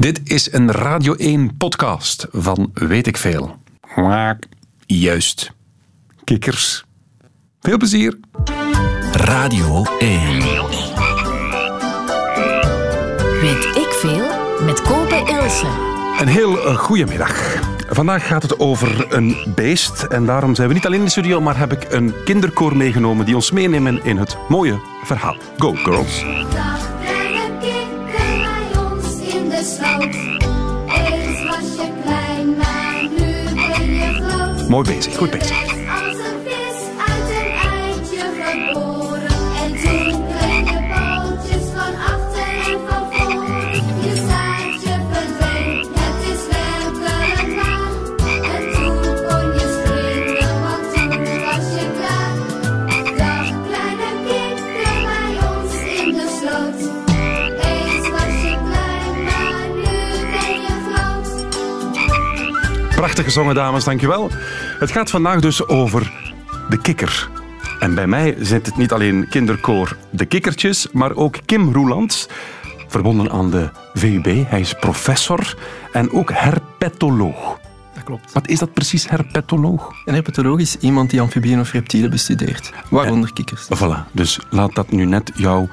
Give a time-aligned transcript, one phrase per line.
[0.00, 3.56] Dit is een Radio 1 podcast van Weet ik Veel.
[3.94, 4.38] Maar
[4.86, 5.52] juist.
[6.24, 6.84] Kikkers.
[7.60, 8.18] Veel plezier.
[9.12, 10.38] Radio 1.
[13.40, 14.26] Weet ik veel
[14.64, 15.66] met Kopen Ilse.
[16.20, 17.62] Een heel goede middag.
[17.88, 21.40] Vandaag gaat het over een beest en daarom zijn we niet alleen in de studio,
[21.40, 25.36] maar heb ik een kinderkoor meegenomen die ons meenemen in het mooie verhaal.
[25.58, 26.24] Go girls.
[34.76, 35.60] Mooi bezig, goed bezig.
[35.60, 39.36] Als een vis uit een eitje geboren.
[39.62, 40.06] En toen
[40.64, 43.44] je pootjes van achter en van voor.
[44.04, 47.92] Je staartje verdween, het is werkelijk waar.
[48.54, 51.10] En toen kon je springen, want toen
[51.44, 52.34] was je klaar.
[53.16, 56.80] Dag kleine kikker bij ons in de sloot.
[57.66, 59.98] Eens was je klein, maar nu
[60.32, 61.30] ben je groot.
[62.96, 64.30] Prachtig gezongen, dames, dankjewel.
[64.78, 66.12] Het gaat vandaag dus over
[66.68, 67.28] de kikker.
[67.78, 72.28] En bij mij zit het niet alleen kinderkoor De Kikkertjes, maar ook Kim Roelands,
[72.88, 74.48] verbonden aan de VUB.
[74.48, 75.56] Hij is professor
[75.92, 77.58] en ook herpetoloog.
[77.94, 78.32] Dat klopt.
[78.32, 79.92] Wat is dat precies, herpetoloog?
[80.04, 83.64] Een herpetoloog is iemand die amfibieën of reptielen bestudeert, waaronder kikkers.
[83.64, 85.68] Voilà, dus laat dat nu net jouw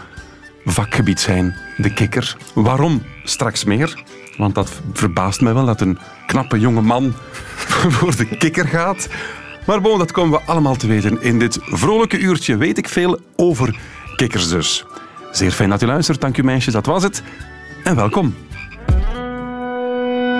[0.65, 2.37] vakgebied zijn, de kikker.
[2.53, 3.01] Waarom?
[3.23, 4.03] Straks meer.
[4.37, 7.13] Want dat verbaast mij wel dat een knappe jonge man
[7.95, 9.07] voor de kikker gaat.
[9.65, 12.57] Maar bon, dat komen we allemaal te weten in dit vrolijke uurtje.
[12.57, 13.75] Weet ik veel over
[14.15, 14.85] kikkers dus.
[15.31, 16.21] Zeer fijn dat u luistert.
[16.21, 17.23] Dank u meisjes, dat was het.
[17.83, 18.35] En welkom.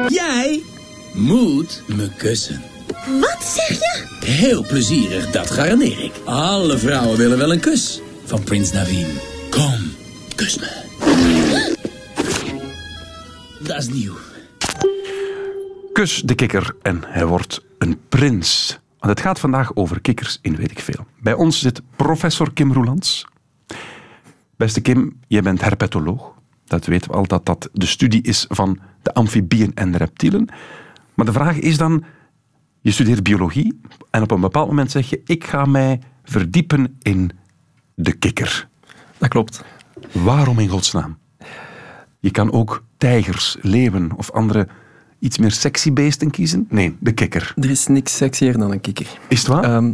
[0.07, 0.61] Jij
[1.13, 2.61] moet me kussen.
[3.19, 4.03] Wat zeg je?
[4.25, 6.11] Heel plezierig, dat garandeer ik.
[6.25, 9.07] Alle vrouwen willen wel een kus van Prins Naveen.
[9.49, 9.91] Kom,
[10.35, 11.81] kus me.
[13.63, 14.13] Dat is nieuw.
[15.93, 18.79] Kus de kikker en hij wordt een prins.
[18.99, 21.05] Want het gaat vandaag over kikkers in weet ik veel.
[21.19, 23.25] Bij ons zit professor Kim Roelands.
[24.55, 26.33] Beste Kim, jij bent herpetoloog.
[26.65, 30.49] Dat weten we al dat dat de studie is van de amfibieën en de reptielen.
[31.13, 32.03] Maar de vraag is dan,
[32.81, 37.31] je studeert biologie en op een bepaald moment zeg je, ik ga mij verdiepen in
[37.95, 38.67] de kikker.
[39.17, 39.63] Dat klopt.
[40.11, 41.17] Waarom in godsnaam?
[42.23, 44.67] Je kan ook tijgers, leeuwen of andere
[45.19, 46.65] iets meer sexy beesten kiezen.
[46.69, 47.53] Nee, de kikker.
[47.61, 49.07] Er is niks sexier dan een kikker.
[49.27, 49.63] Is het waar?
[49.63, 49.91] Ehm,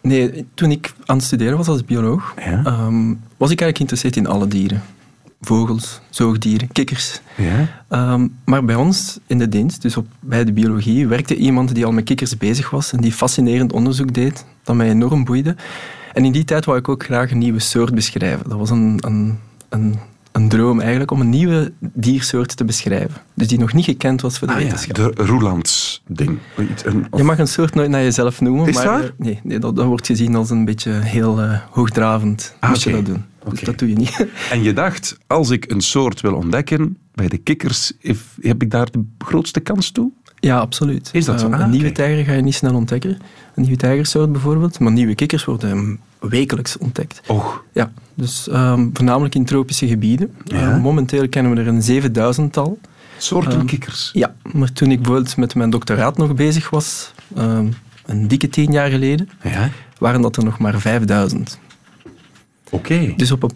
[0.00, 2.64] nee, toen ik aan het studeren was als bioloog, Ja.
[2.64, 4.82] ehm, was ik eigenlijk geïnteresseerd in alle dieren.
[5.40, 7.20] Vogels, zoogdieren, kikkers.
[7.36, 7.68] ja?
[7.88, 11.84] Ehm, maar bij ons in de dienst, dus op, bij de biologie, werkte iemand die
[11.84, 15.56] al met kikkers bezig was en die fascinerend onderzoek deed, dat mij enorm boeide.
[16.12, 18.48] En in die tijd wou ik ook graag een nieuwe soort beschrijven.
[18.48, 19.38] Dat was een, een,
[19.68, 19.94] een,
[20.36, 23.22] een droom eigenlijk, om een nieuwe diersoort te beschrijven.
[23.34, 24.94] Dus die nog niet gekend was voor de Ah, ja, wetenschap.
[24.96, 26.38] de Roelands ding.
[26.70, 29.02] Iets- een- of- Je mag een soort nooit naar jezelf noemen, Is maar waar?
[29.04, 32.56] eh, nee, nee, dat, dat wordt gezien als een beetje heel eh, hoogdravend.
[32.60, 33.24] Ah, Moet je dat doen.
[33.48, 34.26] Dus dat doe je niet.
[34.50, 37.92] En je dacht, als ik een soort wil ontdekken, bij de kikkers
[38.40, 40.10] heb ik daar de grootste kans toe?
[40.46, 41.08] Ja, absoluut.
[41.12, 41.46] Is dat zo?
[41.48, 41.94] Eh, Ah, een nieuwe oké.
[41.94, 43.10] tijger ga je niet snel ontdekken.
[43.54, 44.78] Een nieuwe tijgersoort bijvoorbeeld.
[44.78, 47.20] Maar nieuwe kikkers worden wekelijks ontdekt.
[47.26, 50.34] Och, Ja, dus ehm, voornamelijk in tropische gebieden.
[50.44, 50.70] Ja.
[50.70, 52.78] Eh, momenteel kennen we er een 7000-tal.
[53.18, 54.10] soorten Ehm, kikkers.
[54.12, 57.66] Ja, maar toen ik bijvoorbeeld met mijn doctoraat nog bezig was, ehm,
[58.06, 61.58] een dikke tien jaar geleden, Ja, waren dat er nog maar 5000.
[62.70, 63.12] oké.
[63.16, 63.50] Dus op een,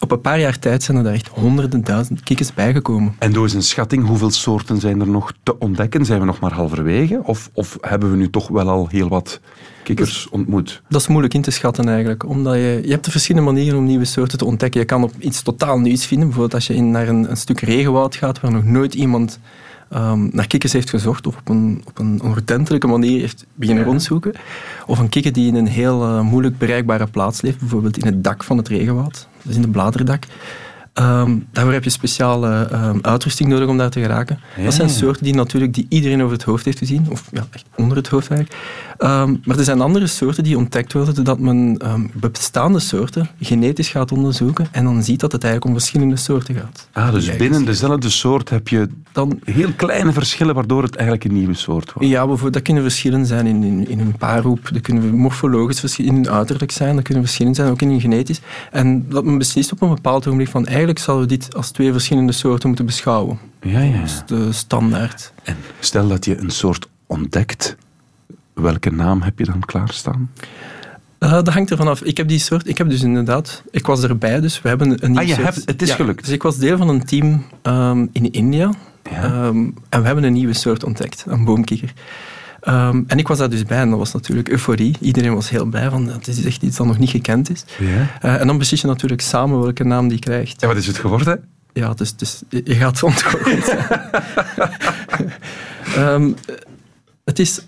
[0.00, 3.14] op een paar jaar tijd zijn er daar echt honderden duizend kikkers bijgekomen.
[3.18, 6.04] En door eens een schatting, hoeveel soorten zijn er nog te ontdekken?
[6.04, 7.20] Zijn we nog maar halverwege?
[7.24, 9.40] Of, of hebben we nu toch wel al heel wat
[9.82, 10.82] kikkers ontmoet?
[10.88, 13.84] Dat is moeilijk in te schatten eigenlijk, omdat je, je hebt er verschillende manieren om
[13.84, 14.80] nieuwe soorten te ontdekken.
[14.80, 17.60] Je kan op iets totaal nieuws vinden, bijvoorbeeld als je in, naar een, een stuk
[17.60, 19.38] regenwoud gaat waar nog nooit iemand
[19.90, 23.90] ehm, naar kikkers heeft gezocht of op een, op een ordentelijke manier heeft beginnen Ja.
[23.90, 24.32] rondzoeken.
[24.86, 28.24] Of een kikker die in een heel eh, moeilijk bereikbare plaats leeft, bijvoorbeeld in het
[28.24, 30.24] dak van het regenwoud, dus in het bladerdak.
[30.92, 34.38] Ehm, daarvoor heb je speciale ehm, uitrusting nodig om daar te geraken.
[34.64, 37.64] Dat zijn soorten die natuurlijk die iedereen over het hoofd heeft gezien, of ja, echt
[37.76, 38.60] onder het hoofd eigenlijk.
[39.00, 43.88] Ehm, maar er zijn andere soorten die ontdekt worden doordat men ehm, bestaande soorten genetisch
[43.88, 46.88] gaat onderzoeken en dan ziet dat het eigenlijk om verschillende soorten gaat.
[46.92, 51.32] Ah, dus binnen dezelfde soort heb je Dan, heel kleine verschillen waardoor het eigenlijk een
[51.32, 52.08] nieuwe soort wordt.
[52.08, 56.10] ja, bijvoorbeeld, dat kunnen verschillen zijn in, in, in hun paarroep, dat kunnen morfologisch verschillen
[56.10, 58.40] in hun uiterlijk zijn, dat kunnen verschillen zijn ook in hun genetisch.
[58.70, 61.92] En dat men beslist op een bepaald ogenblik van eigenlijk zouden we dit als twee
[61.92, 63.38] verschillende soorten moeten beschouwen.
[63.62, 63.98] Ja, ja.
[63.98, 65.32] Dat is de standaard.
[65.42, 67.76] En stel dat je een soort ontdekt,
[68.54, 70.30] welke naam heb je dan klaarstaan?
[71.18, 72.02] Eh, dat hangt ervan af.
[72.02, 75.10] Ik heb die soort, ik heb dus inderdaad, ik was erbij, dus we hebben een
[75.10, 75.54] nieuwe Ah, je soort.
[75.54, 76.24] hebt- het is Ja, gelukt.
[76.24, 78.72] Dus ik was deel van een team ehm, in India.
[79.10, 79.22] Ja.
[79.22, 79.56] Ehm,
[79.88, 81.92] en we hebben een nieuwe soort ontdekt, een boomkikker.
[82.60, 84.96] Ehm, en ik was daar dus bij en dat was natuurlijk euforie.
[85.00, 87.64] Iedereen was heel blij van, het is echt iets dat nog niet gekend is.
[87.78, 88.06] Ja.
[88.20, 90.62] Eh, en dan beslis je natuurlijk samen welke naam die krijgt.
[90.62, 91.44] En wat is het geworden?
[91.72, 93.74] Ja, dus, dus je je gaat ontgoocheld.
[95.96, 96.30] Ehm
[97.24, 97.64] het is,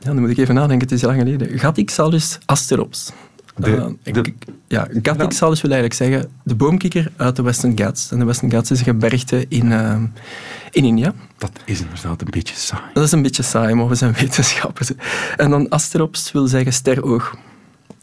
[0.00, 1.58] ja, dan moet ik even nadenken, het is lang geleden.
[1.58, 3.12] Gatixalus asterops.
[3.56, 4.34] De- Eh, de-
[4.68, 8.10] ja, Gatixalus wil eigenlijk zeggen de boomkikker uit de Western Ghats.
[8.10, 10.02] En de Western Ghats is een gebergte in, ehm,
[10.70, 11.12] in India.
[11.38, 12.82] Dat is inderdaad een beetje saai.
[12.94, 14.90] Dat is een beetje saai, maar we zijn wetenschappers.
[15.36, 17.34] En dan asterops wil zeggen steroog.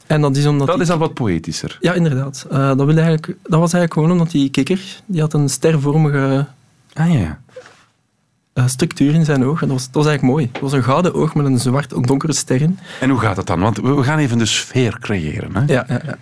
[0.07, 0.67] En dat is omdat...
[0.67, 1.77] Dat is al wat poëtischer.
[1.81, 2.45] Ja, inderdaad.
[2.51, 6.45] Eh, dat, wil eigenlijk, dat was eigenlijk gewoon omdat die kikker, die had een stervormige
[6.93, 7.39] Ah ja.
[8.57, 9.61] Eh, structuur in zijn oog.
[9.61, 10.49] En dat was, dat was eigenlijk mooi.
[10.51, 12.79] Het was een gouden oog met een zwart, een donkere ster in.
[12.99, 13.59] En hoe gaat het dan?
[13.59, 15.55] Want we gaan even de sfeer creëren.
[15.55, 15.59] Hè?
[15.73, 16.17] Ja, ja, ja.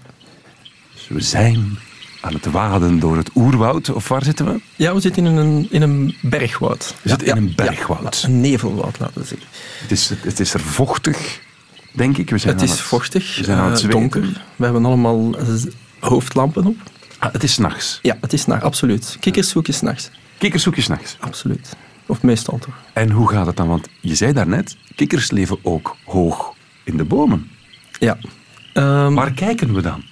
[0.94, 1.78] Dus we zijn
[2.22, 3.90] aan het waden door het oerwoud.
[3.90, 4.62] Of waar zitten we?
[4.76, 6.96] ja, we zitten in een, in een bergwoud.
[7.02, 8.22] We zitten Ja, in een bergwoud.
[8.22, 9.48] ja, een nevelwoud, laten we zeggen.
[9.82, 11.42] Het is, het is er vochtig,
[11.92, 12.30] denk ik.
[12.30, 14.22] We zijn Het is vochtig, we zijn aan het eh, donker.
[14.56, 15.46] We hebben allemaal eh,
[16.00, 16.76] hoofdlampen op.
[17.20, 18.00] Ah, het is s'nachts.
[18.02, 19.18] Ja, het is nacht, absoluut.
[19.20, 20.10] Kikkers zoek je s'nachts.
[20.38, 21.18] Kikkers zoek je s'nachts.
[21.20, 21.76] Absoluut.
[22.06, 22.74] Of meestal toch.
[22.94, 23.68] En hoe gaat het dan?
[23.68, 26.54] Want je zei daarnet, kikkers leven ook hoog
[26.84, 27.50] in de bomen.
[28.00, 28.18] Ja.
[28.74, 30.04] Ehm, Waar kijken we dan?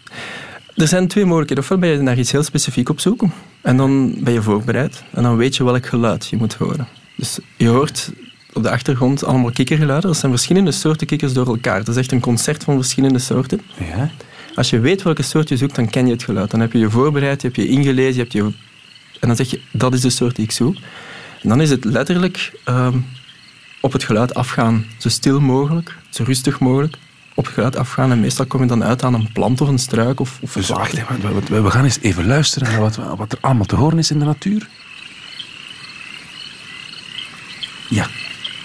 [0.76, 1.64] Er zijn twee mogelijkheden.
[1.64, 3.24] Ofwel ben je naar iets heel specifiek op zoek
[3.62, 6.88] en dan ben je voorbereid en dan weet je welk geluid je moet horen.
[7.16, 8.12] Dus je hoort
[8.54, 10.10] op de achtergrond allemaal kikkergeluiden.
[10.10, 11.78] Dat zijn verschillende soorten kikkers door elkaar.
[11.84, 13.62] Dat is echt een concert van verschillende soorten.
[13.80, 14.10] Ja.
[14.56, 16.52] Als je weet welke soort je zoekt, dan ken je het geluid.
[16.52, 18.42] Dan heb je je voorbereid, je hebt je ingelezen, je hebt je...
[19.20, 20.76] en dan zeg je, dat is de soort die ik zoek.
[21.44, 22.98] En dan is het letterlijk ehm,
[23.82, 24.86] op het geluid afgaan.
[24.98, 26.96] Zo stil mogelijk, zo rustig mogelijk.
[27.36, 29.78] Op het geluid afgaan en meestal kom je dan uit aan een plant of een
[29.80, 33.32] struik of, of Dus wacht even, we, we- gaan eens even luisteren naar wat, wat
[33.32, 34.68] er allemaal te horen is in de natuur.
[37.90, 38.08] Ja.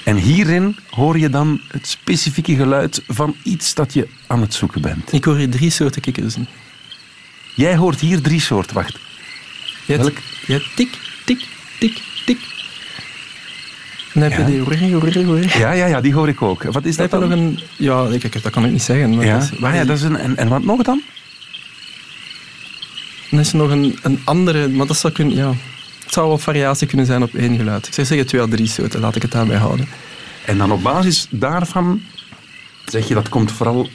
[0.04, 4.80] En hierin hoor je dan het specifieke geluid van iets dat je aan het zoeken
[4.80, 5.12] bent.
[5.12, 6.46] Ik hoor hier drie soorten kikkers in.
[7.54, 8.74] Jij hoort hier drie soorten.
[8.74, 8.98] Wacht.
[9.86, 10.18] Je Welk?
[10.46, 11.46] je hebt tik, tik,
[11.78, 12.38] tik, tik.
[14.12, 14.62] Dan heb je die.
[15.58, 16.62] Ja, ja, ja, die hoor ik ook.
[16.62, 17.20] Wat is dat dan?
[17.20, 17.60] nog een...
[17.76, 19.16] Ja, ik- ik- dat kan ik niet zeggen.
[19.16, 21.02] Maar Ja, dat is, maar ja, dat is een, en, en wat nog dan?
[23.30, 24.68] Dan is er nog een, een andere...
[24.68, 25.36] Maar dat zou kunnen...
[25.36, 25.48] Ja,
[26.04, 27.86] het zou wel variatie kunnen zijn op één geluid.
[27.86, 29.00] Ik zou zeggen twee à drie soorten.
[29.00, 29.88] Laat ik het daarbij houden.
[30.44, 32.00] En dan op basis daarvan
[32.84, 33.88] zeg je dat komt vooral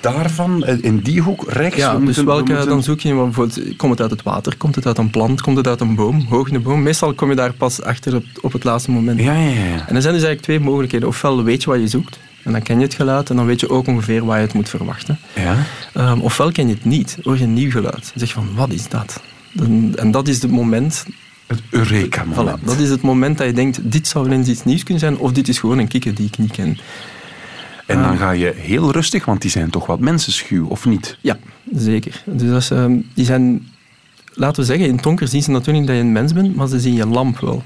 [0.00, 1.76] daarvan, eh, in die hoek, rechts.
[1.76, 3.76] Ja, We dus we welke, moeten- dan zoek je bijvoorbeeld...
[3.76, 4.56] Komt het uit het water?
[4.56, 5.40] Komt het uit een plant?
[5.40, 6.26] Komt het uit een boom?
[6.28, 6.82] Hoog in de boom?
[6.82, 9.20] Meestal kom je daar pas achter op, op het laatste moment.
[9.20, 9.88] Ja, ja, ja.
[9.88, 11.08] En er zijn dus eigenlijk twee mogelijkheden.
[11.08, 12.18] Ofwel weet je wat je zoekt.
[12.42, 13.30] En dan ken je het geluid.
[13.30, 15.18] En dan weet je ook ongeveer waar je het moet verwachten.
[15.34, 15.56] ja.
[15.94, 17.94] Ehm, ofwel ken je het niet, hoor je een nieuw geluid.
[18.02, 19.20] Dan zeg je van, wat is dat?
[19.52, 21.04] Dan- en dat is het moment,
[21.46, 22.58] Het Eureka-moment.
[22.60, 25.02] voilà, dat is het moment dat je denkt, dit zou wel eens iets nieuws kunnen
[25.02, 26.78] zijn, of dit is gewoon een kikker die ik niet ken.
[27.86, 28.04] En Ah.
[28.08, 31.18] dan ga je heel rustig, want die zijn toch wat mensenschuw, of niet?
[31.20, 31.38] Ja,
[31.72, 32.22] zeker.
[32.26, 33.68] Dus dat is, ehm, die zijn,
[34.32, 36.54] laten we zeggen, in het donker zien ze natuurlijk niet dat je een mens bent,
[36.56, 37.62] maar ze zien je lamp wel.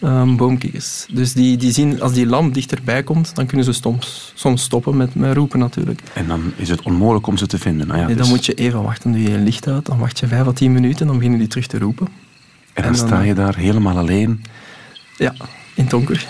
[0.00, 1.06] Ehm, boomkikkers.
[1.12, 4.96] Dus die, die zien, als die lamp dichterbij komt, dan kunnen ze soms, soms stoppen
[4.96, 6.00] met, met roepen natuurlijk.
[6.14, 7.86] En dan is het onmogelijk om ze te vinden.
[7.86, 9.86] Nou ja, Nee, dan dus- moet je even wachten, dan doe je je licht uit,
[9.86, 12.06] dan wacht je vijf à tien minuten, dan beginnen die terug te roepen.
[12.06, 14.42] en dan, en dan- sta je daar helemaal alleen,
[15.16, 15.34] Ja,
[15.74, 16.26] in het donker,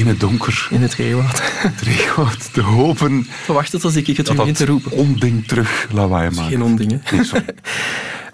[0.00, 1.40] in het donker, in het regenwoud.
[1.42, 4.90] het regenwoud, te hopen Verwacht het als ik het begin te roepen.
[4.92, 6.48] onding terug lawaai maakt.
[6.48, 7.16] Geen onding, hè.
[7.16, 7.44] Nee, sorry.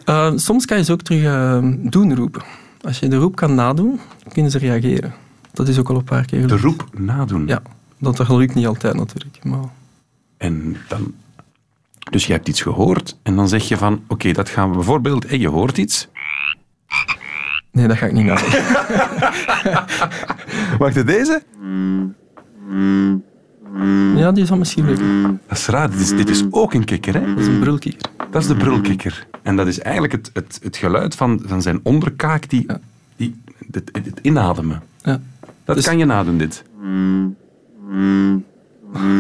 [0.05, 1.59] Eh, soms kan je ze ook terug eh,
[1.91, 2.43] doen roepen.
[2.81, 4.01] Als je de roep kan nadoen,
[4.33, 5.15] kunnen ze reageren.
[5.53, 6.63] Dat is ook al een paar keer De gelukt.
[6.65, 7.47] roep nadoen.
[7.47, 7.63] Ja,
[7.99, 9.45] dat lukt niet altijd natuurlijk.
[9.45, 9.59] Maar
[10.37, 11.15] En dan...
[12.11, 15.27] Dus je hebt iets gehoord en dan zeg je van, oké, dat gaan we bijvoorbeeld...
[15.31, 16.09] Je hoort iets.
[17.73, 18.51] nee, dat ga ik niet nadoen.
[20.79, 21.43] Wacht, deze?
[24.17, 25.41] Ja, die zal misschien lukken.
[25.49, 27.27] Dat is raar, dit is, dit is ook een kikker, hè?
[27.35, 28.11] Dat is een brulkikker.
[28.31, 29.27] Dat is de brulkikker.
[29.43, 32.81] En dat is eigenlijk het, het, het geluid van, van zijn onderkaak, die, Ja.
[33.17, 33.41] die,
[33.73, 34.83] het, het inademen.
[35.03, 35.21] Ja.
[35.65, 36.65] Dat Dus- kan je nadoen, dit.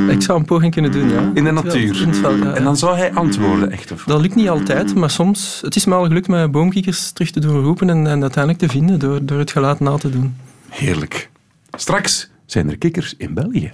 [0.08, 1.30] Ik zou een poging kunnen doen, ja.
[1.34, 2.02] In de natuur.
[2.02, 3.92] in het veld, ja, En dan zou hij antwoorden, echt.
[3.92, 4.04] Of...
[4.04, 5.58] Dat lukt niet altijd, maar soms...
[5.62, 8.68] Het is me al gelukt met boomkikkers terug te doen roepen en, en uiteindelijk te
[8.68, 10.36] vinden door, door het geluid na te doen.
[10.68, 11.30] Heerlijk.
[11.70, 13.72] Straks zijn er kikkers in België.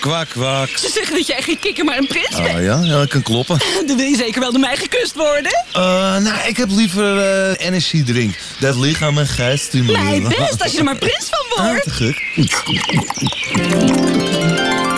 [0.00, 0.68] Kwak, kwak.
[0.68, 2.48] Ze zeggen dat jij geen kikker, maar een prins bent.
[2.48, 3.58] Ah ja, ja, dat kan kloppen.
[3.86, 5.64] Dan wil je zeker wel door mij gekust worden.
[5.72, 5.82] Eh,
[6.18, 8.34] nou, ik heb liever eh energiedrink.
[8.58, 10.22] Dat lichaam en geest stimuleren.
[10.22, 11.96] Nee, best als je er maar prins van Ah, wordt.
[11.96, 12.14] te.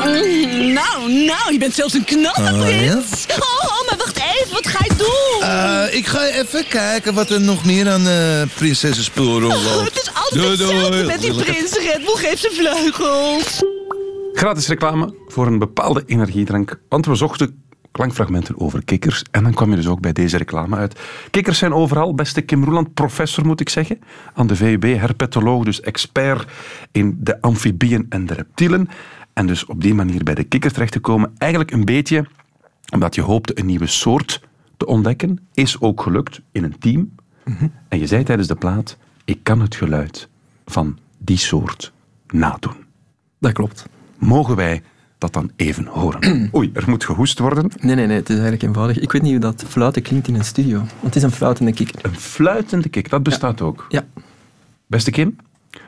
[0.05, 2.65] Mm, nou, nou, je bent zelfs een knappe Ah, ja?
[2.65, 3.27] prins.
[3.29, 4.32] Oh, oh, maar wacht even,
[5.53, 9.85] Eh, ik ga even kijken wat er nog meer aan uh, prinsessenspul rondloopt.
[9.85, 10.73] Het is altijd Doei, doei.
[10.73, 11.73] hetzelfde met die prins.
[11.73, 13.63] Red Bull geeft zijn vleugels.
[14.33, 16.81] Gratis reclame voor een bepaalde energiedrank.
[16.89, 19.23] Want we zochten klankfragmenten over kikkers.
[19.31, 21.01] En dan kwam je dus ook bij deze reclame uit.
[21.31, 22.15] Kikkers zijn overal.
[22.15, 23.99] Beste Kim Roeland, professor moet ik zeggen.
[24.35, 26.51] Aan de VUB, herpetoloog, dus expert
[26.93, 28.89] in de amfibieën en de reptielen.
[29.33, 31.33] En dus op die manier bij de kikker terecht te komen.
[31.39, 32.27] Eigenlijk een beetje
[32.93, 34.41] omdat je hoopte een nieuwe soort
[34.85, 35.39] te ontdekken.
[35.55, 37.15] Is ook gelukt in een team.
[37.89, 40.29] En je zei tijdens de plaat, ik kan het geluid
[40.65, 41.93] van die soort
[42.27, 42.75] nadoen.
[43.41, 43.87] Dat klopt.
[44.19, 44.83] Mogen wij
[45.19, 46.49] dat dan even horen?
[46.57, 47.71] Oei, er moet gehoest worden.
[47.81, 48.99] Nee, nee, nee, het is eigenlijk eenvoudig.
[48.99, 50.79] Ik weet niet hoe dat fluiten klinkt in een studio.
[50.79, 52.05] Want het is een fluitende kikker.
[52.05, 53.87] Een fluitende kik, dat bestaat ook.
[53.89, 54.05] Ja.
[54.87, 55.37] Beste Kim,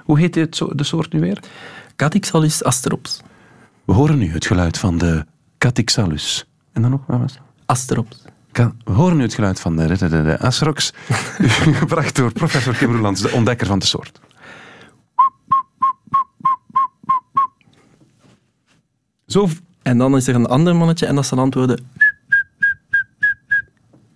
[0.04, 1.42] hoe heet dit, zo- de soort nu weer?
[1.96, 3.20] Catixalus asterops.
[3.84, 5.24] We horen nu het geluid van de
[5.58, 6.46] Catixalus.
[6.72, 7.42] En dan nog, wat was dat?
[7.66, 8.22] Asterops.
[8.54, 10.92] Ka- We horen nu het geluid van de, de, de, de Asrox,
[11.80, 14.20] gebracht door professor Kim Roelands, de ontdekker van de soort.
[19.26, 19.48] Zo
[19.82, 21.84] En dan is er een ander mannetje en dat zal antwoorden...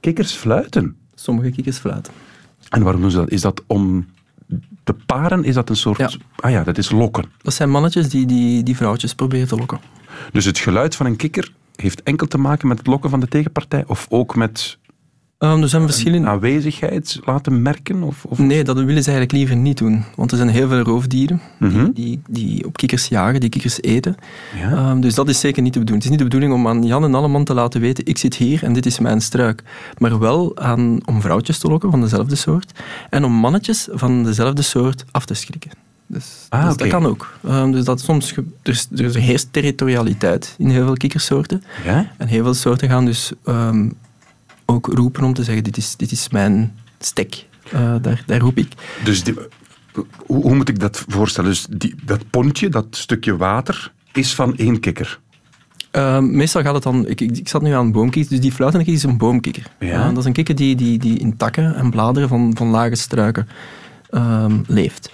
[0.00, 0.96] kikkers fluiten.
[1.14, 2.12] Sommige kikkers fluiten.
[2.68, 3.30] En waarom doen ze dat?
[3.30, 4.06] Is dat om
[4.84, 5.44] te paren?
[5.44, 5.98] Is dat een soort...
[5.98, 6.10] Ja.
[6.36, 7.24] Ah ja, dat is lokken.
[7.42, 9.80] Dat zijn mannetjes die, die, die vrouwtjes proberen te lokken.
[10.32, 13.28] Dus het geluid van een kikker heeft enkel te maken met het lokken van de
[13.28, 13.84] tegenpartij?
[13.86, 14.78] Of ook met
[15.38, 16.28] er zijn verschillende...
[16.28, 18.02] aanwezigheid laten merken?
[18.02, 18.38] Of, of...
[18.38, 20.04] Nee, dat willen ze eigenlijk liever niet doen.
[20.16, 21.84] Want er zijn heel veel roofdieren Mhm.
[21.84, 24.14] die, die, die op kikkers jagen, die kikkers eten.
[24.56, 24.70] Ja.
[24.70, 26.04] Ehm, dus dat is zeker niet de bedoeling.
[26.04, 28.34] Het is niet de bedoeling om aan Jan en Alleman te laten weten ik zit
[28.34, 29.62] hier en dit is mijn struik.
[29.98, 32.80] Maar wel aan, om vrouwtjes te lokken van dezelfde soort.
[33.10, 35.70] En om mannetjes van dezelfde soort af te schrikken.
[36.10, 37.38] Dus, Ah, dus dat kan ook.
[37.44, 41.62] Ehm, dus dat soms, er, is- er heerst territorialiteit in heel veel kikkersoorten.
[41.84, 42.12] Ja?
[42.16, 43.88] En heel veel soorten gaan dus ehm,
[44.64, 47.46] ook roepen om te zeggen dit is, dit is mijn stek.
[47.72, 48.72] Eh, daar, daar roep ik.
[49.04, 49.34] Dus die-
[49.92, 50.06] hoe,
[50.42, 51.50] hoe moet ik dat voorstellen?
[51.50, 55.20] Dus die, dat pontje, dat stukje water, is van één kikker.
[55.90, 57.06] Ehm, meestal gaat het dan...
[57.06, 59.62] Ik, ik, ik zat nu aan boomkikkers, dus die fluitende kikker is een boomkikker.
[59.80, 60.08] Ja.
[60.08, 63.48] Dat is een kikker die, die, die in takken en bladeren van, van lage struiken
[64.66, 65.10] leeft.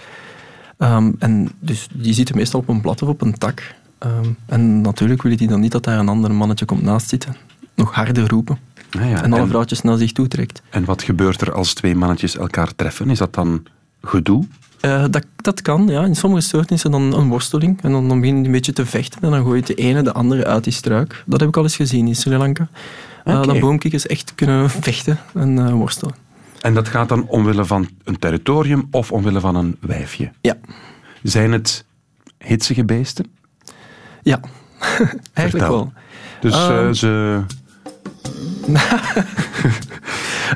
[0.77, 3.75] Ehm, en dus die zitten meestal op een blad of op een tak.
[3.97, 7.35] Ehm, en natuurlijk willen die dan niet dat daar een ander mannetje komt naast zitten.
[7.75, 8.57] Nog harder roepen.
[8.99, 10.61] Ah ja, en alle en- vrouwtjes naar zich toe trekt.
[10.69, 13.09] En wat gebeurt er als twee mannetjes elkaar treffen?
[13.09, 13.63] Is dat dan
[14.01, 14.45] gedoe?
[14.79, 16.03] Eh, dat, dat kan, ja.
[16.05, 17.81] In sommige soorten is er dan een worsteling.
[17.81, 19.21] En dan, dan beginnen die een beetje te vechten.
[19.21, 21.23] En dan gooit de ene de andere uit die struik.
[21.25, 22.67] Dat heb ik al eens gezien in Sri Lanka.
[23.23, 26.15] Eh, dat boomkikkers echt kunnen vechten en eh, worstelen.
[26.65, 30.31] En dat gaat dan omwille van een territorium of omwille van een wijfje?
[30.41, 30.57] Ja.
[31.23, 31.85] Zijn het
[32.37, 33.25] hitsige beesten?
[34.21, 34.39] Ja.
[35.33, 35.93] Eigenlijk wel.
[36.39, 36.93] Dus eh, Ehm.
[36.93, 37.41] ze...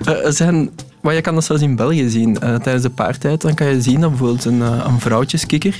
[0.06, 0.70] Eh, zijn,
[1.02, 2.40] maar je kan dat zelfs in België zien.
[2.40, 5.78] Eh, tijdens de paartijd dan kan je zien dat bijvoorbeeld een, een vrouwtjeskikker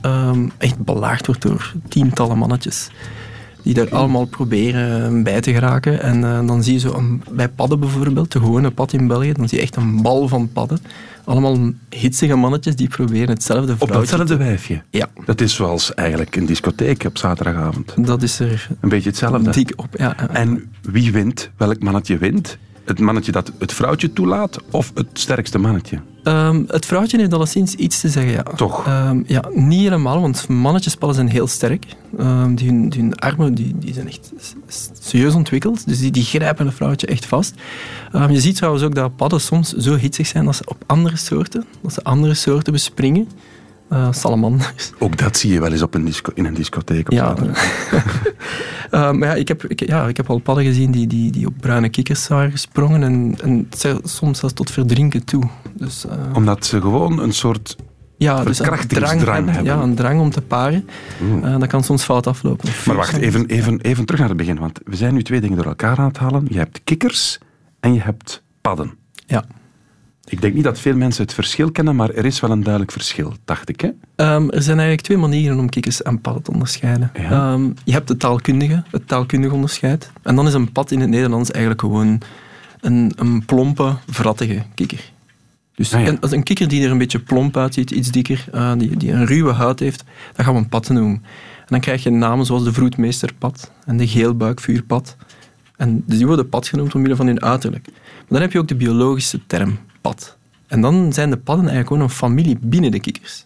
[0.00, 2.90] ehm, echt belaagd wordt door tientallen mannetjes.
[3.62, 6.02] Die daar allemaal proberen eh, bij te geraken.
[6.02, 9.32] En eh, dan zie je zo een, bij padden bijvoorbeeld, de gewone pad in België,
[9.32, 10.78] dan zie je echt een bal van padden.
[11.24, 14.82] Allemaal hitsige mannetjes die proberen hetzelfde Op datzelfde wijfje?
[14.90, 17.94] Ja, Dat is zoals eigenlijk een discotheek op zaterdagavond.
[18.06, 19.50] dat is er Een beetje hetzelfde.
[19.50, 19.86] dik op.
[19.96, 20.28] Ja.
[20.28, 21.50] En wie wint?
[21.56, 22.58] Welk mannetje wint?
[22.84, 25.98] Het mannetje dat het vrouwtje toelaat of het sterkste mannetje?
[26.22, 28.42] Ehm, het vrouwtje heeft alleszins iets te zeggen, ja.
[28.42, 28.86] Toch?
[28.86, 31.86] Ehm, ja, niet helemaal, want mannetjespadden zijn heel sterk.
[32.18, 34.32] Ehm, die, hun, die hun armen die, die zijn echt
[34.98, 37.54] serieus ontwikkeld, dus die, die grijpen een vrouwtje echt vast.
[38.28, 41.64] Je ziet trouwens ook dat padden soms zo hitsig zijn dat ze op andere soorten,
[41.82, 43.28] dat ze andere soorten bespringen.
[43.90, 44.92] Eh, salamanders.
[44.98, 47.34] Ook dat zie je wel eens op een disco, in een discotheek op Ja.
[48.90, 51.46] Eh, maar ja ik, heb, ik, ja, ik heb al padden gezien die, die, die
[51.46, 53.68] op bruine kikkers waren gesprongen en, en
[54.02, 55.42] soms zelfs tot verdrinken toe.
[55.74, 57.76] Dus, eh, Omdat ze gewoon een soort...
[58.16, 59.64] Ja, dus een drang hebben.
[59.64, 60.88] Ja, een drang om te paren.
[61.42, 62.68] Eh, dat kan soms fout aflopen.
[62.86, 64.58] Maar wacht, even, even, even terug naar het begin.
[64.58, 66.46] Want we zijn nu twee dingen door elkaar aan het halen.
[66.48, 67.38] Je hebt kikkers
[67.80, 68.94] en je hebt padden.
[69.26, 69.44] Ja.
[70.24, 72.92] Ik denk niet dat veel mensen het verschil kennen, maar er is wel een duidelijk
[72.92, 73.80] verschil, dacht ik.
[73.80, 73.88] Hè?
[74.16, 77.10] Ehm, er zijn eigenlijk twee manieren om kikkers en padden te onderscheiden.
[77.14, 77.30] Ja.
[77.30, 80.12] Ehm, je hebt de taalkundige, het taalkundige onderscheid.
[80.22, 82.20] En dan is een pad in het Nederlands eigenlijk gewoon
[82.80, 85.10] een, een plompe, vrattige kikker.
[85.74, 86.08] Dus Ah, ja.
[86.08, 89.26] een, een kikker die er een beetje plomp uitziet, iets dikker, eh, die, die een
[89.26, 91.22] ruwe huid heeft, dat gaan we een pad noemen.
[91.58, 95.16] En dan krijg je namen zoals de vroedmeesterpad en de geelbuikvuurpad.
[95.76, 97.86] En dus die worden pad genoemd omwille van hun uiterlijk.
[97.88, 100.36] Maar dan heb je ook de biologische term pad.
[100.66, 103.44] En dan zijn de padden eigenlijk gewoon een familie binnen de kikkers.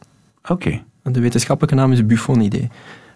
[0.49, 0.83] Oké.
[1.03, 2.69] De wetenschappelijke naam is Buffonidae.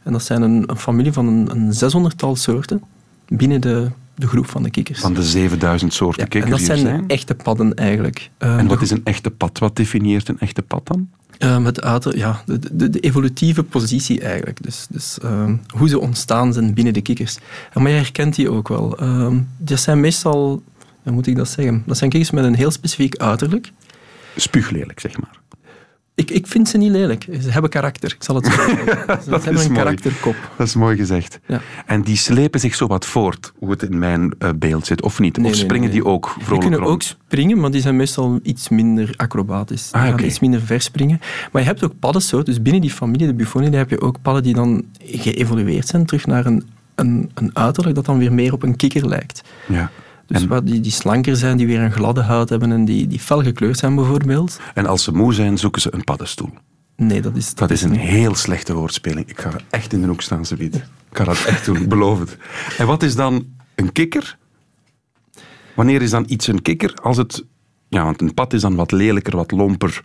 [0.03, 1.73] En dat zijn een, een familie van een, een
[2.13, 2.83] 600-tal soorten
[3.29, 5.01] binnen de de groep van de kikkers.
[5.01, 7.09] Van de 7000 soorten Ja, kikkers en dat zijn zijn.
[7.09, 8.31] echte padden eigenlijk.
[8.39, 9.59] Eh, En wat is een echte pad?
[9.59, 11.09] Wat definieert een echte pad dan?
[11.39, 14.63] Ehm, het uiter, ja, de, de, de evolutieve positie eigenlijk.
[14.63, 17.39] Dus, dus ehm, hoe ze ontstaan zijn binnen de kikkers.
[17.73, 18.99] En maar je herkent die ook wel.
[18.99, 20.63] Ehm dat zijn meestal,
[21.03, 21.83] hoe moet ik dat zeggen?
[21.87, 23.73] Dat zijn kikkers met een heel specifiek uiterlijk.
[24.37, 25.37] Spuuglelijk, zeg maar.
[26.15, 27.27] Ik, ik vind ze niet lelijk.
[27.43, 28.77] Ze hebben karakter, ik zal het zo zeggen.
[29.25, 29.85] Ze hebben is een mooi.
[29.85, 30.37] karakterkop.
[30.57, 31.39] Dat is mooi gezegd.
[31.47, 31.61] Ja.
[31.87, 35.19] En die slepen zich zo wat voort, hoe het in mijn eh, beeld zit, of
[35.19, 35.37] niet?
[35.37, 35.99] Nee, of nee, springen nee.
[36.01, 36.93] die ook Die vrolijk kunnen rond?
[36.93, 39.85] ook springen, maar die zijn meestal iets minder acrobatisch.
[39.91, 40.25] Die Ah, gaan oké.
[40.25, 41.21] iets minder verspringen.
[41.53, 42.53] Maar je hebt ook paddensoorten.
[42.55, 46.27] Dus binnen die familie, de Buffonidae, heb je ook padden die dan geëvolueerd zijn terug
[46.27, 49.43] naar een, een, een uiterlijk dat dan weer meer op een kikker lijkt.
[49.69, 49.91] Ja.
[50.29, 53.07] Dus En- wat die, die slanker zijn, die weer een gladde huid hebben en die,
[53.07, 54.61] die fel gekleurd zijn bijvoorbeeld.
[54.75, 56.51] En als ze moe zijn, zoeken ze een paddenstoel.
[56.97, 57.55] Nee, dat is...
[57.55, 59.29] Dat is een niet- heel slechte woordspeling.
[59.29, 60.75] Ik ga echt in de hoek staan, Sabied.
[60.75, 60.83] Ik
[61.17, 62.37] ga dat echt doen, beloof het.
[62.79, 64.37] En wat is dan een kikker?
[65.75, 66.95] Wanneer is dan iets een kikker?
[67.03, 67.45] Als het...
[67.89, 70.03] Ja, want een pad is dan wat lelijker, wat lomper,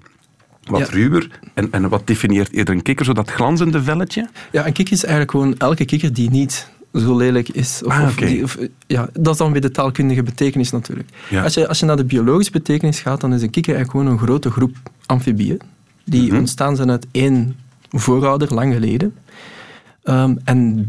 [0.63, 0.85] wat Ja.
[0.93, 1.39] ruwer.
[1.53, 3.05] En, en wat definieert eerder een kikker?
[3.05, 4.29] Zo dat glanzende velletje?
[4.51, 7.81] Ja, een kikker is eigenlijk gewoon elke kikker die niet zo lelijk is.
[7.85, 8.25] Of, Ah, of oké.
[8.25, 8.57] die- of,
[8.87, 11.09] ja, dat is dan weer de taalkundige betekenis natuurlijk.
[11.29, 11.43] Ja.
[11.43, 14.19] Als, je, als je naar de biologische betekenis gaat, dan is een kikker eigenlijk gewoon
[14.19, 15.59] een grote groep amfibieën.
[16.05, 16.37] Die Mhm.
[16.39, 17.55] ontstaan zijn uit één
[17.89, 19.13] voorouder, lang geleden.
[20.03, 20.87] Ehm, en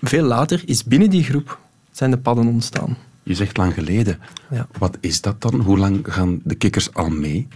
[0.00, 1.58] veel later is binnen die groep
[1.90, 2.96] zijn de padden ontstaan.
[3.22, 4.18] Je zegt lang geleden.
[4.50, 4.66] Ja.
[4.78, 5.60] Wat is dat dan?
[5.60, 7.48] Hoe lang gaan de kikkers al mee?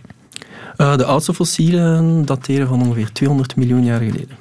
[0.76, 4.37] Eh, de oudste fossielen dateren van ongeveer 200 miljoen jaar geleden.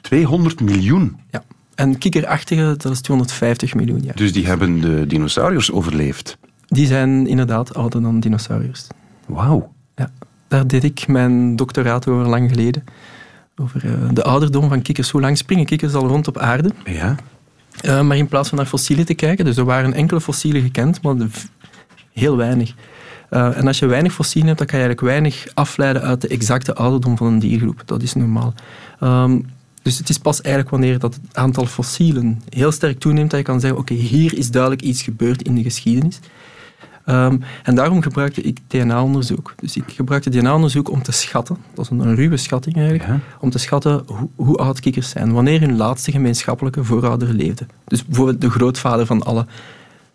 [0.00, 1.16] 200 miljoen.
[1.30, 1.44] Ja.
[1.74, 4.16] En kikkerachtige, dat is 250 miljoen jaar.
[4.16, 6.38] Dus die hebben de dinosauriërs overleefd.
[6.66, 8.86] Die zijn inderdaad ouder dan dinosauriërs.
[9.26, 9.72] Wauw.
[9.96, 10.10] Ja,
[10.48, 12.84] daar deed ik mijn doctoraat over lang geleden.
[13.56, 15.10] Over eh, de ouderdom van kikkers.
[15.10, 16.70] Hoe lang springen kikkers al rond op aarde?
[16.84, 17.16] Ja.
[17.80, 21.02] Eh, maar in plaats van naar fossielen te kijken, dus er waren enkele fossielen gekend,
[21.02, 21.16] maar
[22.12, 22.74] heel weinig.
[23.30, 26.28] Eh, en als je weinig fossielen hebt, dan kan je eigenlijk weinig afleiden uit de
[26.28, 27.82] exacte ouderdom van een diergroep.
[27.84, 28.54] Dat is normaal.
[29.00, 29.40] Ehm,
[29.84, 33.44] dus het is pas eigenlijk wanneer dat het aantal fossielen heel sterk toeneemt, dat je
[33.46, 36.18] kan zeggen, oké, hier is duidelijk iets gebeurd in de geschiedenis.
[37.04, 39.54] Ehm, en daarom gebruikte ik DNA-onderzoek.
[39.60, 43.20] Dus ik gebruikte DNA-onderzoek om te schatten, dat is een, een ruwe schatting eigenlijk, Ja.
[43.40, 47.66] om te schatten hoe, hoe oud kikkers zijn, wanneer hun laatste gemeenschappelijke voorouder leefde.
[47.84, 49.46] Dus bijvoorbeeld de grootvader van alle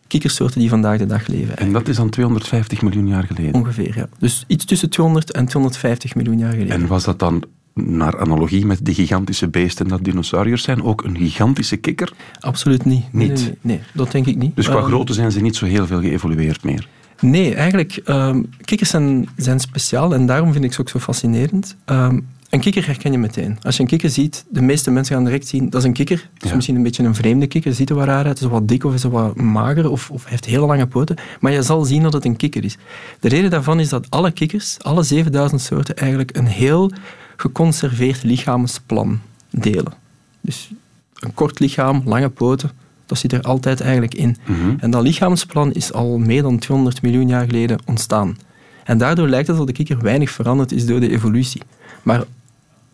[0.08, 1.58] kikkersoorten die vandaag de dag leven.
[1.58, 3.54] En dat is dan 250 miljoen jaar geleden.
[3.54, 4.08] Ongeveer, ja.
[4.20, 6.72] Dus iets tussen 200 en 250 miljoen jaar geleden.
[6.74, 11.18] En was dat dan, naar analogie met die gigantische beesten dat dinosauriërs zijn, ook een
[11.18, 12.14] gigantische kikker?
[12.40, 13.14] Absoluut niet.
[13.14, 13.28] Niet?
[13.30, 14.56] Nee, nee, nee, dat denk ik niet.
[14.56, 16.88] Dus qua Ehm, grootte zijn ze niet zo heel veel geëvolueerd meer.
[17.22, 21.76] Nee, eigenlijk, ehm kikkers zijn, zijn speciaal en daarom vind ik ze ook zo fascinerend.
[21.86, 23.58] Ehm, een kikker herken je meteen.
[23.62, 26.30] Als je een kikker ziet, de meeste mensen gaan direct zien, dat is een kikker.
[26.34, 26.56] Het is Ja.
[26.56, 28.94] misschien een beetje een vreemde kikker, ziet er wat raar uit, is wat dik of
[28.94, 31.16] is wat mager of, of heeft hele lange poten.
[31.40, 32.78] Maar je zal zien dat het een kikker is.
[33.20, 36.92] De reden daarvan is dat alle kikkers, alle 7000 soorten, eigenlijk een heel
[37.40, 39.94] geconserveerd lichaamsplan delen.
[40.42, 40.72] Dus
[41.20, 42.72] een kort lichaam, lange poten,
[43.06, 44.38] dat zit er altijd eigenlijk in.
[44.46, 44.74] Mhm.
[44.80, 48.38] En dat lichaamsplan is al meer dan 200 miljoen jaar geleden ontstaan.
[48.84, 51.62] En daardoor lijkt het dat de kikker weinig veranderd is door de evolutie.
[52.04, 52.24] Maar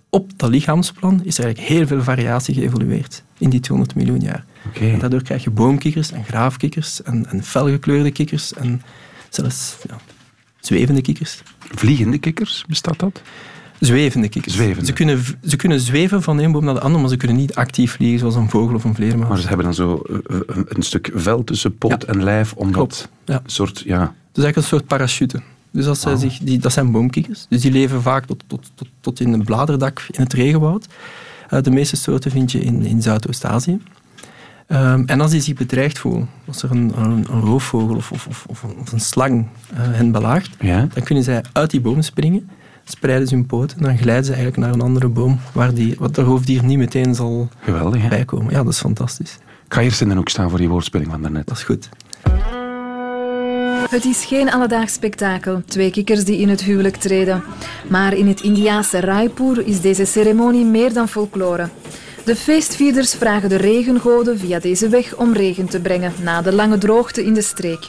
[0.10, 4.46] op dat lichaamsplan is er eigenlijk heel veel variatie geëvolueerd in die 200 miljoen jaar.
[4.80, 8.82] En daardoor krijg je boomkikkers en graafkikkers en, en felgekleurde kikkers en
[9.30, 9.98] zelfs ja,
[10.60, 11.42] zwevende kikkers.
[11.60, 13.22] Vliegende kikkers, bestaat dat?
[13.80, 14.54] Zwevende kikkers.
[14.54, 14.86] Zwevende.
[14.86, 17.38] Ze, kunnen, ze kunnen zweven van de een boom naar de andere, maar ze kunnen
[17.38, 19.30] niet actief vliegen zoals een vogel of een vleermuis.
[19.30, 20.16] Maar ze hebben dan zo eh,
[20.48, 22.14] een, een stuk vel tussen poot Ja.
[22.14, 23.42] en lijf, om Klopt, dat ja.
[23.52, 24.00] soort, ja...
[24.02, 25.42] Het is eigenlijk een soort parachute.
[25.72, 26.20] Dus als zij Oh.
[26.20, 27.46] zich, die, dat zijn boomkikkers.
[27.50, 30.88] Dus die leven vaak tot, tot, tot, tot in een bladerdak in het regenwoud.
[31.50, 33.80] Eh, de meeste soorten vind je in, in Zuidoost-Azië.
[34.68, 38.28] Ehm, en als die zich bedreigd voelen, als er een, een, een roofvogel of, of,
[38.50, 40.88] of, of een- slang eh, hen belaagt, Ja?
[40.94, 42.50] dan kunnen zij uit die boom springen,
[42.86, 45.96] spreiden ze hun poten en dan glijden ze eigenlijk naar een andere boom waar die,
[46.00, 48.08] wat de roofdier niet meteen zal Geweldig, hè?
[48.08, 48.52] bijkomen.
[48.52, 49.38] Ja, dat is fantastisch.
[49.66, 51.48] Ik ga eerst in de hoek staan voor die woordspeling van daarnet.
[51.48, 51.90] Dat is goed.
[53.90, 57.44] Het is geen alledaags spektakel, twee kikkers die in het huwelijk treden.
[57.90, 61.70] Maar in het Indiaanse Raipur is deze ceremonie meer dan folklore.
[62.26, 66.78] De feestvierders vragen de regengoden via deze weg om regen te brengen na de lange
[66.78, 67.88] droogte in de streek.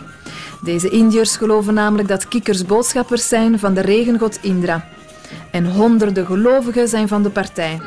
[0.63, 4.89] Deze Indiërs geloven namelijk dat kikkers boodschappers zijn van de regengod Indra.
[5.51, 7.81] En honderden gelovigen zijn van de partij.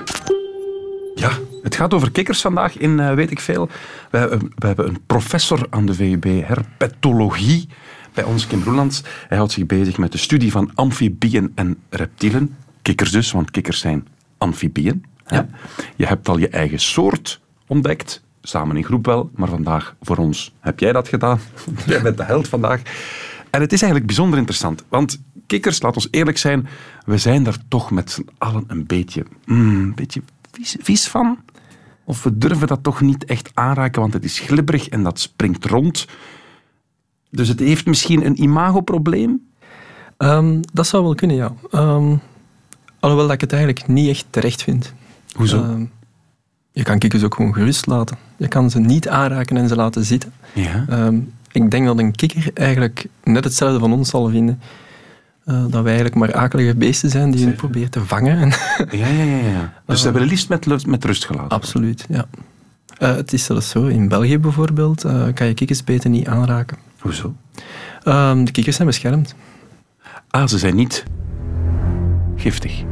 [1.16, 1.32] Ja,
[1.64, 3.70] het gaat over kikkers vandaag in eh, Weet ik Veel.
[4.12, 7.68] We, we hebben een professor aan de VUB, herpetologie,
[8.14, 9.04] bij ons, Kim Roelands.
[9.28, 12.56] Hij houdt zich bezig met de studie van amfibieën en reptielen.
[12.82, 14.08] Kikkers dus, want kikkers zijn
[14.38, 15.06] amfibieën.
[15.30, 15.48] Ja.
[15.96, 20.54] Je hebt al je eigen soort ontdekt, samen in groep wel, maar vandaag voor ons
[20.60, 21.40] heb jij dat gedaan.
[21.86, 22.82] jij bent de held vandaag.
[23.50, 26.68] En het is eigenlijk bijzonder interessant, want kikkers, laat ons eerlijk zijn,
[27.06, 31.40] we zijn daar toch met z'n allen een beetje, mm, een beetje vies, vies van.
[32.04, 35.66] Of we durven dat toch niet echt aanraken, want het is glibberig en dat springt
[35.66, 36.08] rond.
[37.30, 39.48] Dus het heeft misschien een imagoprobleem.
[40.18, 41.54] Ehm, dat zou wel kunnen, ja.
[41.72, 42.16] Ehm,
[43.00, 44.94] alhoewel dat ik het eigenlijk niet echt terecht vind.
[45.40, 45.64] Hoezo?
[45.64, 45.86] Ehm,
[46.72, 48.18] je kan kikkers ook gewoon gerust laten.
[48.38, 50.34] Je kan ze niet aanraken en ze laten zitten.
[50.54, 50.86] ja.
[50.90, 51.20] Ehm,
[51.52, 54.62] ik denk dat een kikker eigenlijk net hetzelfde van ons zal vinden.
[55.46, 58.38] Eh, dat wij eigenlijk maar akelige beesten zijn die je probeert te vangen.
[58.38, 58.50] En
[59.00, 59.38] Ja, ja, ja.
[59.38, 59.74] ja.
[59.86, 61.50] Dus ze willen liefst met, met rust gelaten.
[61.50, 62.26] Absoluut, ja.
[62.98, 66.78] Eh, het is zelfs zo, in België bijvoorbeeld, eh, kan je kikkers beter niet aanraken.
[67.00, 67.36] Hoezo?
[68.04, 69.36] Ehm, de kikkers zijn beschermd.
[70.30, 71.04] Ah, ze zijn niet
[72.36, 72.84] giftig.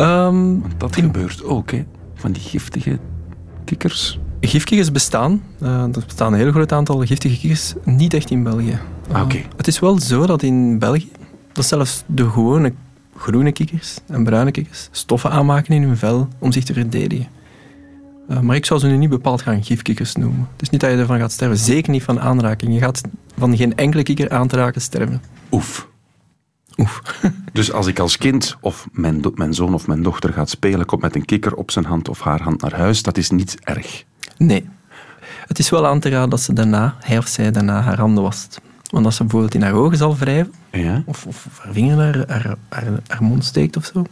[0.00, 1.84] Ehm, Want dat gebeurt ook, hè.
[2.14, 2.98] Van die giftige
[3.64, 4.18] kikkers.
[4.40, 5.42] gifkikkers bestaan.
[5.60, 8.78] Eh, er bestaan een heel groot aantal giftige kikkers, niet echt in België.
[9.12, 9.36] Ah, oké.
[9.36, 11.10] Eh, het is wel zo dat in België,
[11.52, 12.72] dat zelfs de gewone
[13.16, 17.26] groene kikkers en bruine kikkers stoffen aanmaken in hun vel om zich te verdedigen.
[18.28, 20.48] Eh, maar ik zou ze nu niet bepaald gaan gifkikkers noemen.
[20.52, 21.58] Het is niet dat je ervan gaat sterven.
[21.58, 22.74] Zeker niet van aanraking.
[22.74, 23.00] Je gaat
[23.38, 25.22] van geen enkele kikker aan te raken sterven.
[25.50, 25.88] Oef.
[26.80, 27.02] Oef.
[27.52, 31.02] Dus als ik als kind of mijn, mijn zoon of mijn dochter gaat spelen, komt
[31.02, 34.04] met een kikker op zijn hand of haar hand naar huis, dat is niet erg.
[34.36, 34.68] Nee.
[35.46, 38.22] Het is wel aan te raden dat ze daarna, hij of zij daarna, haar handen
[38.22, 38.60] wast.
[38.90, 41.02] Want als ze bijvoorbeeld in haar ogen zal wrijven, Ja?
[41.06, 44.04] of, of haar vinger naar haar, haar, haar mond steekt of zo,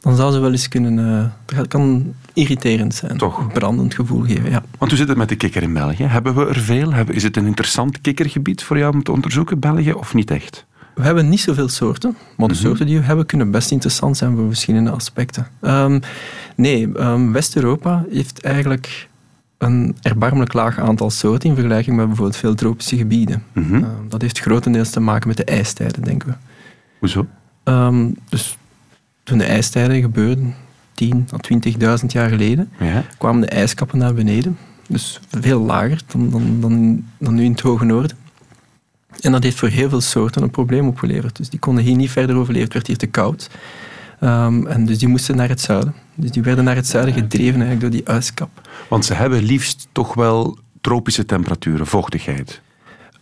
[0.00, 1.32] dan zou ze wel eens kunnen...
[1.46, 3.16] eh, dat kan irriterend zijn.
[3.16, 3.38] Toch?
[3.38, 4.62] Een brandend gevoel geven, ja.
[4.78, 6.04] Want hoe zit het met de kikker in België?
[6.04, 6.92] Hebben we er veel?
[6.92, 10.66] Is het een interessant kikkergebied voor jou om te onderzoeken, België, of niet echt?
[10.98, 14.36] We hebben niet zoveel soorten, maar de soorten die we hebben kunnen best interessant zijn
[14.36, 15.46] voor verschillende aspecten.
[15.60, 16.00] Ehm,
[16.56, 19.08] nee, ehm, West-Europa heeft eigenlijk
[19.58, 23.42] een erbarmelijk laag aantal soorten in vergelijking met bijvoorbeeld veel tropische gebieden.
[23.52, 23.74] Mhm.
[23.74, 26.34] Ehm, dat heeft grotendeels te maken met de ijstijden, denken we.
[26.98, 27.26] Hoezo?
[28.28, 28.58] Dus
[29.22, 30.54] toen de ijstijden gebeurden,
[30.94, 33.04] 10 à 20.000 jaar geleden, Ja?
[33.18, 34.58] kwamen de ijskappen naar beneden.
[34.88, 38.16] Dus veel lager dan, dan, dan, dan nu in het hoge noorden.
[39.20, 41.36] En dat heeft voor heel veel soorten een probleem opgeleverd.
[41.36, 42.64] Dus die konden hier niet verder overleven.
[42.64, 43.50] Het werd hier te koud.
[44.20, 45.94] Ehm, en dus die moesten naar het zuiden.
[46.14, 48.68] Dus die werden naar het zuiden gedreven eigenlijk door die ijskap.
[48.88, 52.60] Want ze hebben liefst toch wel tropische temperaturen, vochtigheid.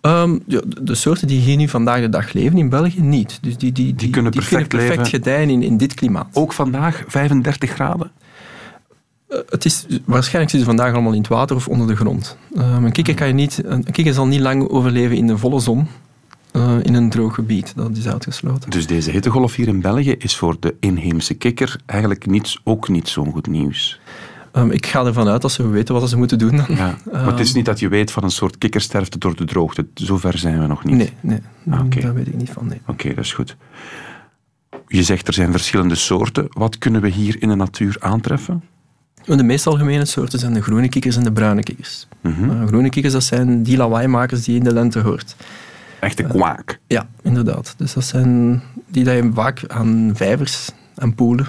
[0.00, 3.38] Ehm, ja, de, soorten die hier nu vandaag de dag leven in België niet.
[3.42, 5.06] Dus die, die, die, kunnen perfect leven.
[5.06, 6.28] gedijen in, in dit klimaat.
[6.32, 8.10] Ook vandaag 35 graden?
[9.28, 12.36] Eh, het is, waarschijnlijk zitten ze vandaag allemaal in het water of onder de grond.
[12.54, 15.60] Ehm, een, kikker kan je niet, een kikker zal niet lang overleven in de volle
[15.60, 15.86] zon
[16.52, 17.72] eh, in een droog gebied.
[17.76, 18.70] Dat is uitgesloten.
[18.70, 23.08] Dus deze hittegolf hier in België is voor de inheemse kikker eigenlijk niet, ook niet
[23.08, 24.00] zo'n goed nieuws.
[24.52, 26.56] Ehm, ik ga ervan uit dat ze weten wat ze moeten doen.
[26.56, 26.66] Dan.
[26.68, 26.98] Ja.
[27.12, 29.86] Maar het is niet dat je weet van een soort kikkersterfte door de droogte.
[29.94, 30.96] Zover zijn we nog niet.
[30.96, 31.38] Nee, nee
[31.70, 32.66] Ah, daar weet ik niet van.
[32.66, 32.80] Nee.
[32.86, 33.56] Oké, dat is goed.
[34.86, 36.46] Je zegt er zijn verschillende soorten.
[36.50, 38.62] Wat kunnen we hier in de natuur aantreffen?
[39.26, 42.06] De meest algemene soorten zijn de groene kikkers en de bruine kikkers.
[42.20, 42.50] Mhm.
[42.50, 45.36] Eh, groene kikkers dat zijn die lawaaimakers die je in de lente hoort.
[46.00, 46.78] Echte kwaak.
[46.86, 47.74] Ja, inderdaad.
[47.76, 51.46] Dus dat zijn die dat je vaak aan vijvers en poelen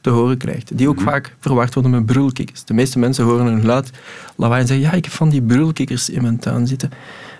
[0.00, 0.76] te horen krijgt.
[0.78, 1.04] Die ook Mhm.
[1.04, 2.64] vaak verward worden met brulkikkers.
[2.64, 3.90] De meeste mensen horen een geluid
[4.36, 6.90] lawaai en zeggen ja, ik heb van die brulkikkers in mijn tuin zitten.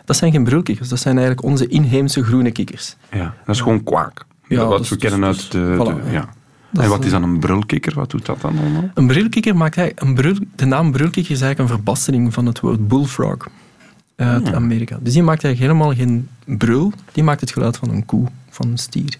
[0.04, 2.96] Dat zijn geen brulkikkers, dat zijn eigenlijk onze inheemse groene kikkers.
[3.12, 4.24] Ja, dat is gewoon kwaak.
[4.48, 5.74] Ja, wat dus- we dus- kennen dus- uit de...
[5.76, 6.28] voilà, de- ja.
[6.72, 7.94] En wat is eh, dan een brulkikker?
[7.94, 8.90] Wat doet dat dan allemaal?
[8.94, 10.08] Een brulkikker maakt eigenlijk...
[10.08, 13.48] Een brul, de naam brulkikker is eigenlijk een verbastering van het woord bullfrog
[14.16, 14.54] uit Ja.
[14.54, 14.98] Amerika.
[15.02, 16.28] Dus die maakt eigenlijk helemaal geen
[16.58, 19.16] brul, die maakt het geluid van een koe, van een stier.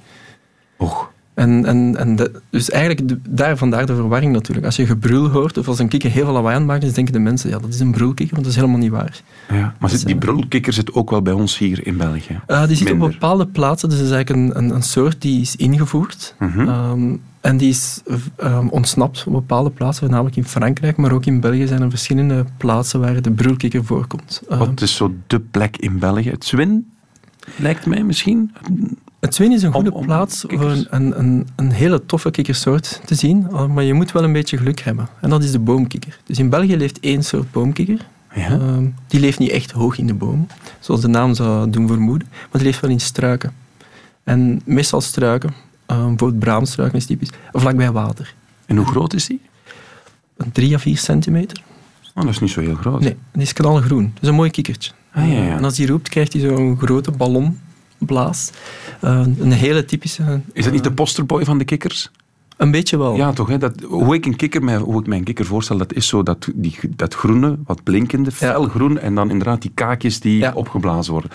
[0.76, 4.66] Och, En, en, en de- dus eigenlijk de- daar, vandaar de verwarring natuurlijk.
[4.66, 7.12] Als je gebrul hoort of als een kikker heel veel lawaai aan maken is, denken
[7.12, 9.20] de mensen, ja, dat is een brulkikker, want dat is helemaal niet waar.
[9.50, 9.74] ja.
[9.78, 12.40] Maar zit, die brulkikker zit ook wel bij ons hier in België.
[12.46, 15.40] Eh, die zit op bepaalde plaatsen, dus het is eigenlijk een, een, een soort die
[15.40, 16.34] is ingevoerd.
[16.38, 16.68] Mhm.
[16.68, 18.00] Ehm, en die is
[18.37, 22.44] ehm, ontsnapt op bepaalde plaatsen, namelijk in Frankrijk, maar ook in België zijn er verschillende
[22.57, 24.42] plaatsen waar de brulkikker voorkomt.
[24.48, 26.31] Ehm, Wat is zo de plek in België?
[26.31, 26.90] Het Zwin,
[27.57, 28.53] lijkt mij misschien.
[29.20, 30.79] Het Zwin is een goede Om- om plaats kikkers.
[30.79, 34.33] een, een, een, een hele toffe kikkersoort te zien, uh, maar je moet wel een
[34.33, 35.09] beetje geluk hebben.
[35.20, 36.18] En dat is de boomkikker.
[36.24, 38.07] Dus in België leeft één soort boomkikker.
[38.35, 38.50] Ja.
[38.50, 40.46] Ehm, die leeft niet echt hoog in de boom,
[40.81, 43.53] zoals de naam zou doen vermoeden, maar die leeft wel in struiken.
[44.24, 45.53] En meestal struiken,
[45.90, 48.35] uh, bijvoorbeeld braamstruiken is typisch, vlakbij water.
[48.66, 49.40] En hoe groot is die?
[50.37, 51.62] Een drie à vier centimeter.
[52.14, 53.00] Oh, dat is niet zo heel groot.
[53.00, 54.11] Nee, die is knalgroen.
[54.14, 54.92] Dat is een mooi kikkertje.
[55.12, 55.57] Ah, ja, ja.
[55.57, 58.50] En als die roept, krijgt hij zo'n grote ballonblaas.
[59.05, 60.40] Uh, een hele typische...
[60.53, 62.11] Is dat niet de posterboy van de kikkers?
[62.57, 63.16] Een beetje wel.
[63.16, 63.48] Ja, toch?
[63.48, 63.59] Hè?
[63.59, 66.48] Dat, hoe, ik een kikker, hoe ik mij een kikker voorstel, dat is zo dat,
[66.55, 70.53] die, dat groene, wat blinkende, felgroen, en dan inderdaad die kaakjes die Ja.
[70.55, 71.31] opgeblazen worden.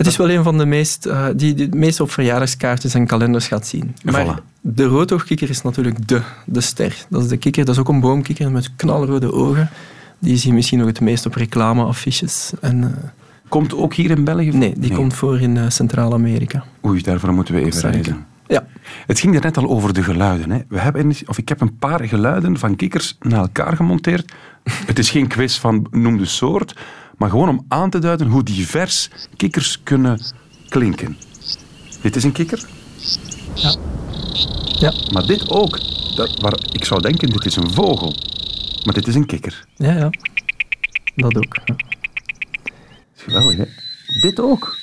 [0.00, 3.06] Het is wel een van de meest, eh, die die het meest op verjaardagskaartjes en
[3.06, 3.94] kalenders gaat zien.
[4.04, 4.42] Maar Voilà.
[4.60, 7.06] de roodhoogkikker is natuurlijk de, de ster.
[7.08, 9.70] Dat is de kikker, dat is ook een boomkikker met knalrode ogen.
[10.18, 12.52] Die zie je misschien nog het meest op reclameaffiches.
[12.60, 13.08] En, eh,
[13.48, 14.50] Komt ook hier in België?
[14.56, 16.64] nee, die komt voor in eh, Centraal-Amerika.
[16.86, 18.26] Oei, daarvoor moeten we even reizen.
[18.46, 18.66] Ja,
[19.06, 20.50] Het ging er net al over de geluiden.
[20.50, 20.58] Hè.
[20.68, 24.32] We hebben, of ik heb een paar geluiden van kikkers naar elkaar gemonteerd.
[24.86, 26.76] Het is geen quiz van noem de soort,
[27.20, 30.20] maar gewoon om aan te duiden hoe divers kikkers kunnen
[30.68, 31.16] klinken.
[32.00, 32.64] Dit is een kikker,
[33.54, 33.74] ja.
[34.78, 35.80] Ja, maar dit ook.
[36.16, 38.14] Dat, waar ik zou denken, dit is een vogel.
[38.84, 39.64] Maar dit is een kikker.
[39.76, 40.10] ja, ja.
[41.16, 41.56] Dat ook.
[41.64, 41.74] ja.
[43.16, 43.64] Is geweldig, hè?
[44.20, 44.76] Dit ook.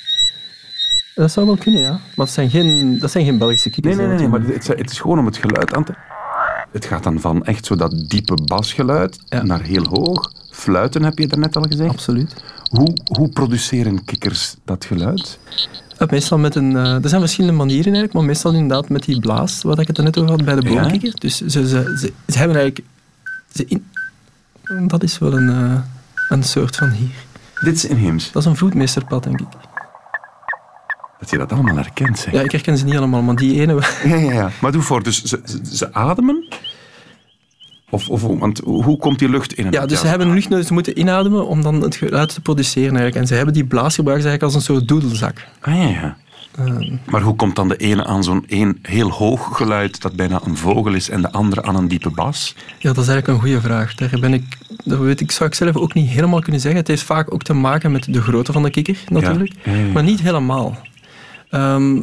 [1.14, 1.90] Dat zou wel kunnen, ja.
[1.90, 3.96] Maar dat zijn geen, dat zijn geen Belgische kikkers.
[3.96, 5.94] nee, nee, nee maar het, het is gewoon om het geluid aan te...
[6.72, 9.42] Het gaat dan van echt zo dat diepe basgeluid Ja.
[9.42, 10.32] naar heel hoog.
[10.58, 11.90] Fluiten heb je daarnet al gezegd.
[11.90, 12.42] Absoluut.
[12.70, 15.38] Hoe, hoe produceren kikkers dat geluid?
[15.98, 16.76] Ja, meestal met een...
[16.76, 19.98] eh, er zijn verschillende manieren eigenlijk, maar meestal inderdaad met die blaas, wat ik het
[19.98, 20.80] er net over had bij de Ja.
[20.82, 21.12] boomkikker.
[21.20, 22.86] Dus ze, ze, ze, ze hebben eigenlijk...
[23.54, 23.84] Ze in,
[24.86, 25.80] dat is wel een, eh,
[26.28, 27.10] een soort van hier.
[27.60, 28.32] Dit is inheems.
[28.32, 29.46] Dat is een vloedmeesterpad, denk ik.
[31.18, 32.32] Dat je dat allemaal herkent, zeg.
[32.32, 33.82] Ja, ik herken ze niet allemaal, maar die ene...
[34.04, 34.50] Ja, ja, ja.
[34.60, 35.40] Maar doe voor, dus ze,
[35.72, 36.46] ze ademen?
[37.90, 40.66] Of, of, want hoe komt die lucht in Ja, dus ze hebben een lucht nodig,
[40.66, 43.16] ze moeten inademen om dan het geluid te produceren eigenlijk.
[43.16, 45.46] En ze hebben die blaas gebruikt eigenlijk als een soort doedelzak.
[45.60, 46.16] Ah, ja, ja.
[46.58, 50.40] Eh, Maar hoe komt dan de ene aan zo'n één heel hoog geluid dat bijna
[50.44, 52.54] een vogel is en de andere aan een diepe bas?
[52.78, 53.94] Ja, dat is eigenlijk een goede vraag.
[53.94, 56.80] Daar ben ik, dat weet ik, zou ik zelf ook niet helemaal kunnen zeggen.
[56.80, 59.52] Het heeft vaak ook te maken met de grootte van de kikker, natuurlijk.
[59.64, 59.92] Ja, ja, ja.
[59.92, 60.76] Maar niet helemaal.
[61.50, 62.00] Ehm,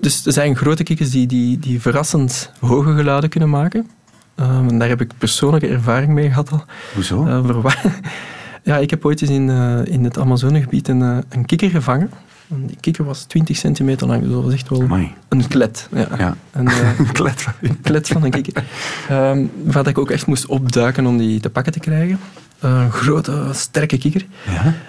[0.00, 3.86] dus er zijn grote kikkers die, die, die verrassend hoge geluiden kunnen maken.
[4.34, 6.64] Ehm, en daar heb ik persoonlijke ervaring mee gehad al.
[6.94, 7.22] Hoezo?
[7.24, 7.74] Verwa-
[8.62, 12.10] ja, ik heb ooit eens in, eh, in het Amazonegebied een, eh, een kikker gevangen.
[12.50, 15.12] En die kikker was 20 centimeter lang, dus dat was echt wel Amai.
[15.28, 15.88] een klet.
[15.92, 16.06] Ja.
[16.18, 16.36] Ja.
[16.50, 16.66] En,
[16.98, 18.64] Een klet van een klet van een kikker.
[19.08, 22.18] Ehm waar ik ook echt moest opduiken om die te pakken te krijgen.
[22.60, 24.26] Een grote, sterke kikker.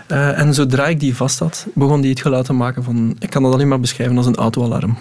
[0.08, 0.34] Ja?
[0.34, 3.16] En zodra ik die vast had, begon die het geluid te maken van...
[3.20, 4.98] Ik kan dat alleen maar beschrijven als een autoalarm.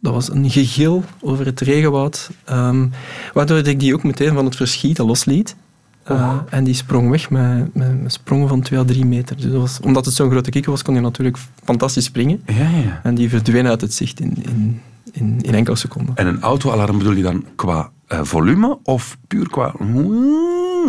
[0.00, 2.86] Dat was een gegil over het regenwoud, ehm,
[3.32, 5.56] waardoor ik die ook meteen van het verschieten losliet.
[6.02, 9.36] Eh, En die sprong weg met, met, met sprongen van 2 à 3 meter.
[9.36, 12.42] Dus dat was, omdat het zo'n grote kikker was, kon hij natuurlijk fantastisch springen.
[12.46, 13.00] Ja, ja.
[13.02, 14.80] En die verdween uit het zicht in, in,
[15.12, 16.16] in, in enkele seconden.
[16.16, 19.74] En een autoalarm bedoel je dan qua eh, volume of puur qua...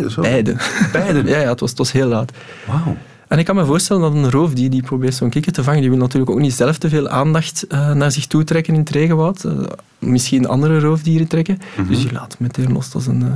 [0.10, 0.22] Zo?
[0.22, 0.56] Beide.
[0.92, 1.24] Beide?
[1.30, 2.10] Ja, ja het, was, het was heel.
[2.10, 2.98] Wauw.
[3.32, 5.90] En ik kan me voorstellen dat een roofdier die probeert zo'n kikker te vangen, die
[5.90, 8.90] wil natuurlijk ook niet zelf te veel aandacht eh, naar zich toe trekken in het
[8.90, 9.44] regenwoud.
[9.44, 9.54] Eh,
[10.00, 11.60] misschien andere roofdieren trekken.
[11.88, 12.92] Dus die laat meteen los.
[12.92, 13.34] Dat is een, eh,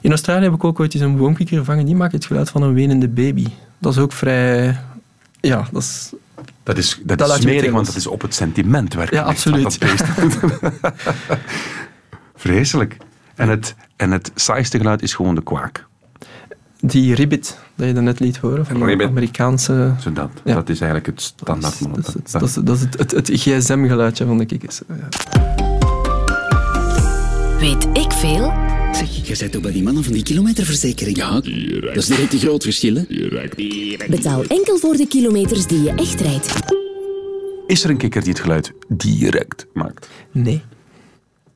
[0.00, 1.86] In Australië heb ik ook ooit eens een boomkikker gevangen.
[1.86, 3.46] Die maakt het geluid van een wenende baby.
[3.78, 4.80] Dat is ook vrij...
[5.40, 6.12] Ja, dat is...
[6.62, 9.16] Dat is, dat Dat is je smerig, want dat is op het sentiment werken.
[9.16, 9.78] Ja, absoluut.
[12.34, 12.96] Vreselijk.
[13.34, 15.86] En het, en het saaiste geluid is gewoon de kwaak.
[16.80, 19.04] Die ribbit, dat je net liet horen, van de.
[19.04, 19.94] Amerikaanse...
[20.00, 20.54] Zo dat, Ja.
[20.54, 21.78] dat is eigenlijk het standaard.
[21.94, 24.80] Dat is, dat is, dat is, dat is het, het, het gsm-geluidje van de kikkers.
[24.88, 25.08] Ja.
[27.58, 28.52] Weet ik veel?
[28.92, 31.16] Zeg, je bent toch bij die mannen van die kilometerverzekering?
[31.16, 33.02] Ja, dat is direct een groot verschil, hè?
[34.08, 36.52] Betaal enkel voor de kilometers die je echt rijdt.
[37.66, 40.08] Is er een kikker die het geluid direct maakt?
[40.32, 40.62] Nee.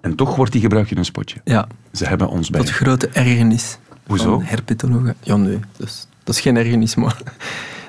[0.00, 1.40] En toch wordt die gebruikt in een spotje.
[1.44, 2.60] Ja, Ze hebben ons bij.
[2.60, 3.78] tot grote ergernis.
[4.10, 4.42] Hoezo?
[4.44, 5.14] Herpetologen.
[5.22, 5.58] Ja, nee.
[5.76, 7.22] Dus, dat is geen ergernis, maar...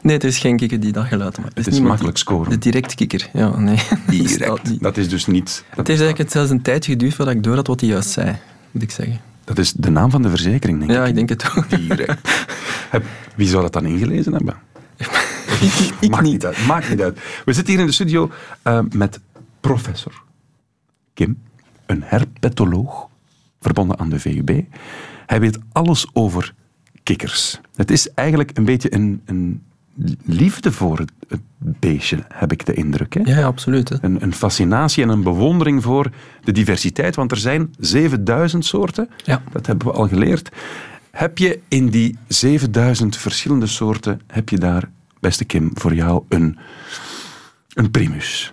[0.02, 1.58] Nee, er is geen kikker die dat geluid maakt.
[1.58, 2.50] Het is niemand makkelijk scoren.
[2.50, 3.76] De direct kikker, ja, nee.
[4.08, 4.84] Bestaat Direct.
[4.84, 5.64] Dat is dus niet...
[5.70, 8.36] Het heeft eigenlijk zelfs een tijdje geduurd voordat ik door had wat hij juist zei,
[8.72, 9.20] moet ik zeggen.
[9.44, 11.10] dat is de naam van de verzekering, denk Ja, ik.
[11.10, 11.70] ik denk het ook.
[11.70, 12.30] Direct.
[13.36, 14.56] Wie zou dat dan ingelezen hebben?
[16.00, 16.32] ik maakt niet.
[16.32, 16.66] niet uit.
[16.66, 17.20] Maakt niet uit.
[17.46, 18.32] We zitten hier in de studio
[18.62, 19.20] eh, met
[19.60, 20.24] professor
[21.14, 21.38] Kim,
[21.86, 23.08] een herpetoloog,
[23.62, 24.50] verbonden aan de VUB.
[25.32, 26.54] Hij weet alles over
[27.04, 27.60] kikkers.
[27.76, 29.64] Het is eigenlijk een beetje een, een
[30.26, 33.14] liefde voor het, het beestje, heb ik de indruk.
[33.14, 33.22] Hè?
[33.24, 33.90] Ja, absoluut.
[33.90, 33.96] Hè.
[34.02, 36.12] Een, een fascinatie en een bewondering voor
[36.44, 39.10] de diversiteit, want er zijn 7000 soorten.
[39.24, 39.42] Ja.
[39.52, 40.50] Dat hebben we al geleerd.
[41.12, 44.90] Heb je in die 7000 verschillende soorten, heb je daar,
[45.20, 46.58] beste Kim, voor jou een,
[47.74, 48.52] een primus?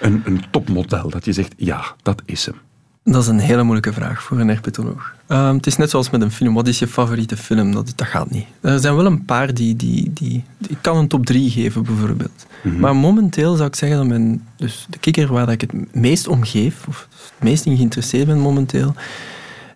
[0.00, 2.56] Een, een topmodel, dat je zegt, ja, dat is hem.
[3.04, 5.14] Dat is een hele moeilijke vraag voor een herpetoloog.
[5.26, 6.54] Ehm, het is net zoals met een film.
[6.54, 7.72] Wat is je favoriete film?
[7.72, 8.46] Dat, dat gaat niet.
[8.60, 11.82] Er zijn wel een paar die, die, die, die- Ik kan een top 3 geven,
[11.82, 12.46] bijvoorbeeld.
[12.78, 14.46] Maar momenteel zou ik zeggen dat mijn...
[14.56, 18.38] Dus de kikker waar ik het meest om geef, of het meest in geïnteresseerd ben
[18.38, 18.94] momenteel,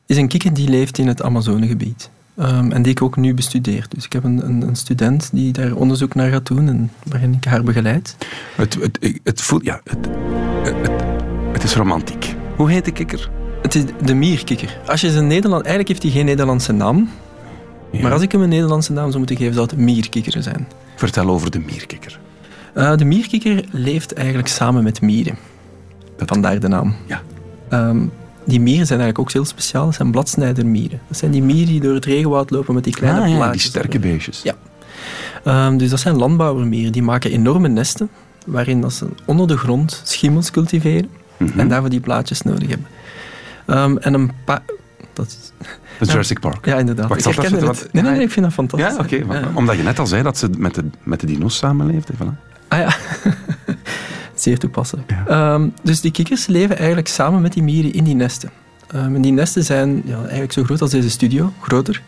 [0.06, 2.10] is een kikker die leeft in het Amazonegebied.
[2.36, 3.86] Ehm, en die ik ook nu bestudeer.
[3.88, 7.32] Dus ik heb een, een, een student die daar onderzoek naar gaat doen en waarin
[7.32, 8.16] ik haar begeleid.
[8.56, 10.08] Het, het, het, voelt, ja, het,
[10.62, 10.90] het,
[11.52, 12.25] het is romantiek.
[12.56, 13.30] Hoe heet de kikker?
[13.62, 14.78] Het is de mierkikker.
[14.86, 15.60] Als je ze in Nederland...
[15.64, 17.10] Eigenlijk heeft hij geen Nederlandse naam.
[17.92, 18.02] Ja.
[18.02, 20.68] Maar als ik hem een Nederlandse naam zou moeten geven, zou het mierkikker zijn.
[20.96, 22.18] Vertel over de mierkikker.
[22.74, 25.36] Eh, de mierkikker leeft eigenlijk samen met mieren.
[26.16, 26.94] Dat- Vandaar de naam.
[27.06, 27.22] Ja.
[27.68, 27.98] Ehm,
[28.44, 29.84] die mieren zijn eigenlijk ook heel speciaal.
[29.84, 31.00] Dat zijn bladsnijdermieren.
[31.08, 33.62] Dat zijn die mieren die door het regenwoud lopen met die kleine Ah, ja, plaatjes.
[33.62, 34.42] die sterke beestjes.
[34.42, 34.54] Ja.
[35.44, 36.92] Ehm, dus dat zijn landbouwermieren.
[36.92, 38.08] Die maken enorme nesten,
[38.46, 41.08] waarin dat ze onder de grond schimmels cultiveren.
[41.36, 41.60] Mhm.
[41.60, 42.86] En daarvoor die plaatjes nodig hebben.
[43.66, 44.62] Ehm, en een paar...
[45.12, 45.52] Dat is...
[45.98, 46.66] De Jurassic Park.
[46.66, 47.08] Ja, inderdaad.
[47.08, 47.66] Wacht, ik zitten?
[47.66, 47.88] het.
[47.92, 48.96] Nee, nee, Ja, nee, ik vind dat fantastisch.
[48.96, 49.34] Ja, oké.
[49.34, 49.50] Ja.
[49.54, 52.12] Omdat je net al zei dat ze met de, met de dino's samenleefde.
[52.12, 52.56] Voilà.
[52.68, 52.96] Ah ja,
[54.34, 55.10] zeer toepasselijk.
[55.10, 55.26] Ja.
[55.26, 58.50] Ehm, dus die kikkers leven eigenlijk samen met die mieren in die nesten.
[58.86, 62.02] Ehm, en die nesten zijn ja, eigenlijk zo groot als deze studio, groter.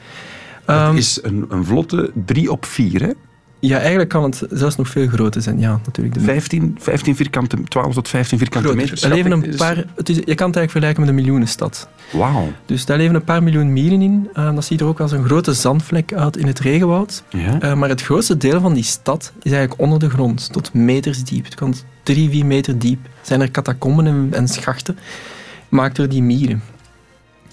[0.65, 3.13] Dat is een, een vlotte 3 op 4, hè?
[3.61, 5.59] Ja, eigenlijk kan het zelfs nog veel groter zijn.
[5.61, 6.15] Ja, natuurlijk.
[6.15, 8.87] De 15, 15 vierkante, 12 tot 15 vierkante groter.
[8.91, 9.05] meter.
[9.09, 11.89] Er leven een Dus- paar, het is, je kan het eigenlijk vergelijken met een miljoenenstad.
[12.13, 12.53] Wauw.
[12.67, 14.29] Dus daar leven een paar miljoen mieren in.
[14.33, 17.23] Ehm, dat ziet er ook als een grote zandvlek uit in het regenwoud.
[17.29, 17.61] Ja.
[17.61, 21.25] Eh, maar het grootste deel van die stad is eigenlijk onder de grond, tot meters
[21.25, 21.45] diep.
[21.45, 22.99] Het kan drie, vier meter diep.
[23.23, 24.99] Zijn er catacomben en, en schachten,
[25.69, 26.63] gemaakt door die mieren.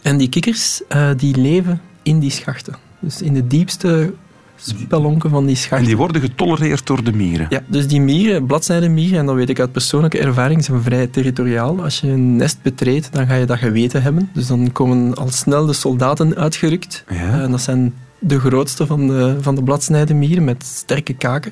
[0.01, 2.75] En die kikkers, eh, die leven in die schachten.
[2.99, 4.13] Dus in de diepste
[4.55, 5.77] spelonken van die schachten.
[5.77, 7.45] En die worden getolereerd door de mieren.
[7.49, 11.83] Ja, dus die mieren, bladzijdenmieren, en dat weet ik uit persoonlijke ervaring, zijn vrij territoriaal.
[11.83, 14.29] Als je een nest betreedt, dan ga je dat geweten hebben.
[14.33, 17.03] Dus dan komen al snel de soldaten uitgerukt.
[17.09, 17.15] Ja.
[17.15, 21.51] Eh, En dat zijn de grootste van de, van de bladsnijdenmieren met sterke kaken.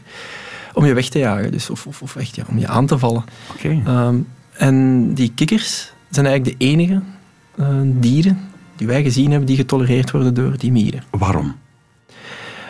[0.73, 2.97] Om je weg te jagen, dus, of, of, of echt ja, om je aan te
[2.97, 3.23] vallen.
[3.53, 3.81] Oké.
[3.85, 4.15] Ehm,
[4.53, 7.01] en die kikkers zijn eigenlijk de enige
[7.55, 8.39] eh, dieren
[8.75, 11.03] die wij gezien hebben die getolereerd worden door die mieren.
[11.09, 11.55] Waarom?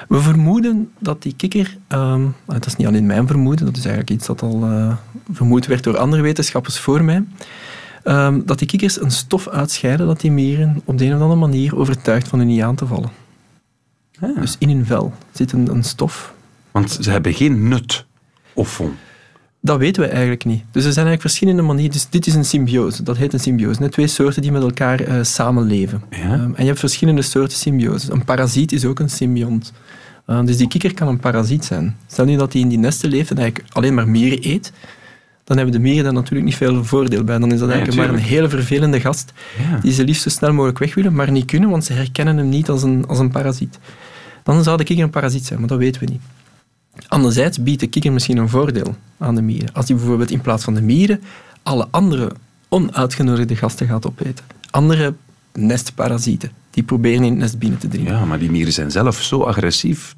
[0.07, 4.15] We vermoeden dat die kikker, ehm, dat is niet alleen mijn vermoeden, dat is eigenlijk
[4.15, 4.95] iets dat al eh,
[5.31, 7.23] vermoed werd door andere wetenschappers voor mij,
[8.03, 11.39] ehm, dat die kikkers een stof uitscheiden dat die mieren op de een of andere
[11.39, 13.11] manier overtuigt van hun niet aan te vallen.
[14.19, 14.39] Ah.
[14.39, 16.33] Dus in hun vel zit een, een stof.
[16.71, 18.05] Want ze hebben geen nut
[18.53, 18.95] of von.
[19.65, 20.63] Dat weten we eigenlijk niet.
[20.71, 21.91] Dus er zijn eigenlijk verschillende manieren.
[21.91, 23.03] Dus dit is een symbiose.
[23.03, 23.81] Dat heet een symbiose.
[23.81, 26.03] Net twee soorten die met elkaar eh, samenleven.
[26.09, 26.17] Ja.
[26.17, 28.09] Ehm, en je hebt verschillende soorten symbioses.
[28.09, 29.73] Een parasiet is ook een symbiont.
[30.27, 31.95] Uh, dus die kikker kan een parasiet zijn.
[32.07, 34.71] Stel nu dat hij in die nesten leeft en eigenlijk alleen maar mieren eet,
[35.43, 37.37] dan hebben de mieren daar natuurlijk niet veel voordeel bij.
[37.37, 39.33] Dan is dat eigenlijk maar een hele vervelende gast
[39.69, 39.77] Ja.
[39.77, 42.49] die ze liefst zo snel mogelijk weg willen, maar niet kunnen, want ze herkennen hem
[42.49, 43.79] niet als een, als een parasiet.
[44.43, 46.21] Dan zou de kikker een parasiet zijn, maar dat weten we niet.
[47.07, 49.73] Anderzijds biedt de kikker misschien een voordeel aan de mieren.
[49.73, 51.21] Als hij bijvoorbeeld in plaats van de mieren
[51.63, 52.31] alle andere
[52.69, 54.45] onuitgenodigde gasten gaat opeten.
[54.71, 55.13] Andere
[55.53, 58.11] nestparasieten die proberen in het nest binnen te dringen.
[58.13, 60.15] Ja, maar die mieren zijn zelf zo agressief.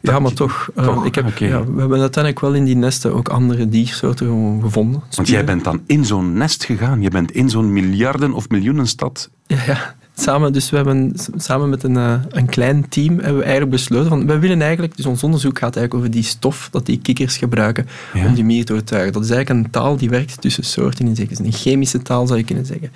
[0.00, 0.70] Ja, maar toch.
[0.74, 1.44] eh, toch, ik heb, oké.
[1.44, 5.02] ja, we hebben uiteindelijk wel in die nesten ook andere diersoorten gevonden.
[5.16, 7.02] Want jij bent dan in zo'n nest gegaan.
[7.02, 9.30] Je bent in zo'n miljarden of miljoenenstad.
[9.46, 9.94] Ja, ja.
[10.20, 14.08] Samen, dus we hebben samen met een, eh, een klein team hebben we eigenlijk besloten
[14.08, 17.36] van, we willen eigenlijk, dus ons onderzoek gaat eigenlijk over die stof dat die kikkers
[17.36, 18.26] gebruiken Ja.
[18.26, 19.12] om die mier te overtuigen.
[19.12, 21.28] Dat is eigenlijk een taal die werkt tussen soorten in.
[21.44, 22.92] Een chemische taal zou je kunnen zeggen.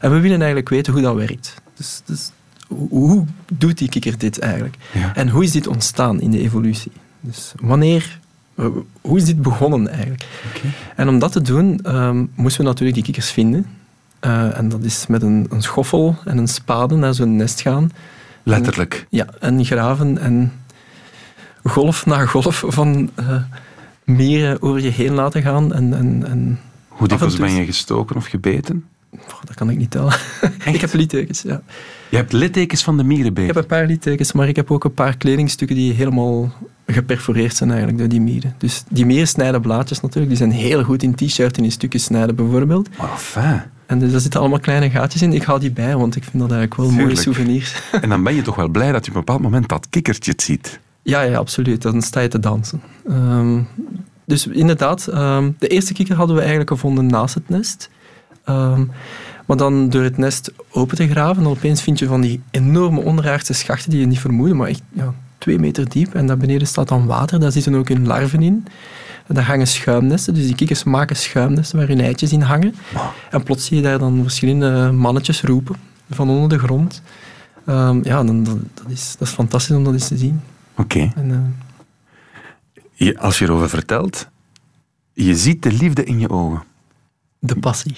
[0.00, 1.54] En we willen eigenlijk weten hoe dat werkt.
[1.76, 2.30] Dus, dus
[2.88, 4.76] hoe, doet die kikker dit eigenlijk?
[4.92, 5.14] Ja.
[5.14, 6.92] En hoe is dit ontstaan in de evolutie?
[7.20, 8.18] Dus wanneer,
[9.00, 10.24] hoe is dit begonnen eigenlijk?
[10.96, 13.66] En om dat te doen, ehm, moesten we natuurlijk die kikkers vinden.
[14.24, 17.92] Eh, en dat is met een, een schoffel en een spade naar zo'n nest gaan.
[18.42, 19.06] Letterlijk.
[19.08, 20.52] Ja, en graven en
[21.62, 23.42] golf na golf van eh
[24.04, 25.74] mieren over je heen laten gaan.
[25.74, 28.84] En, en, en Hoe dikwijls en ben je gestoken of gebeten?
[29.44, 30.14] Dat kan ik niet tellen.
[30.74, 31.62] ik heb littekens, ja.
[32.08, 33.46] Je hebt littekens van de Ik mierenbeet.
[33.46, 36.52] heb een paar littekens, maar ik heb ook een paar kledingstukken die helemaal
[36.86, 38.54] geperforeerd zijn eigenlijk door die mieren.
[38.58, 40.28] Dus die mieren snijden blaadjes natuurlijk.
[40.28, 42.96] Die zijn heel goed in t-shirt en in stukjes snijden bijvoorbeeld.
[42.96, 43.62] Maar enfin.
[43.86, 45.32] En dus daar zitten allemaal kleine gaatjes in.
[45.32, 47.20] Ik hou die bij, want ik vind dat eigenlijk wel mooie Tuurlijk.
[47.20, 47.82] souvenirs.
[48.02, 50.32] En dan ben je toch wel blij dat je op een bepaald moment dat kikkertje
[50.36, 50.80] ziet.
[51.02, 51.82] Ja, ja, absoluut.
[51.82, 52.82] Dan sta je te dansen.
[53.08, 53.60] Ehm,
[54.24, 57.90] dus inderdaad, ehm, de eerste kikker hadden we eigenlijk gevonden naast het nest.
[58.44, 58.84] Ehm,
[59.46, 63.00] maar dan door het nest open te graven, dan opeens vind je van die enorme
[63.00, 66.14] onderaardse schachten die je niet vermoedde, maar echt ja, twee meter diep.
[66.14, 68.66] En daar beneden staat dan water, daar zitten ook hun larven in.
[69.26, 72.74] En daar hangen schuimnesten, dus die kikkers maken schuimnesten waar hun eitjes in hangen.
[73.30, 75.76] En plots zie je daar dan verschillende mannetjes roepen
[76.10, 77.02] van onder de grond.
[77.66, 80.40] Ehm, ja, dan, dat, dat is, dat is fantastisch om dat eens te zien.
[80.76, 80.98] Oké.
[81.16, 81.36] Eh,
[82.92, 84.28] Je- Als je erover vertelt,
[85.12, 86.62] je ziet de liefde in je ogen.
[87.38, 87.96] de passie.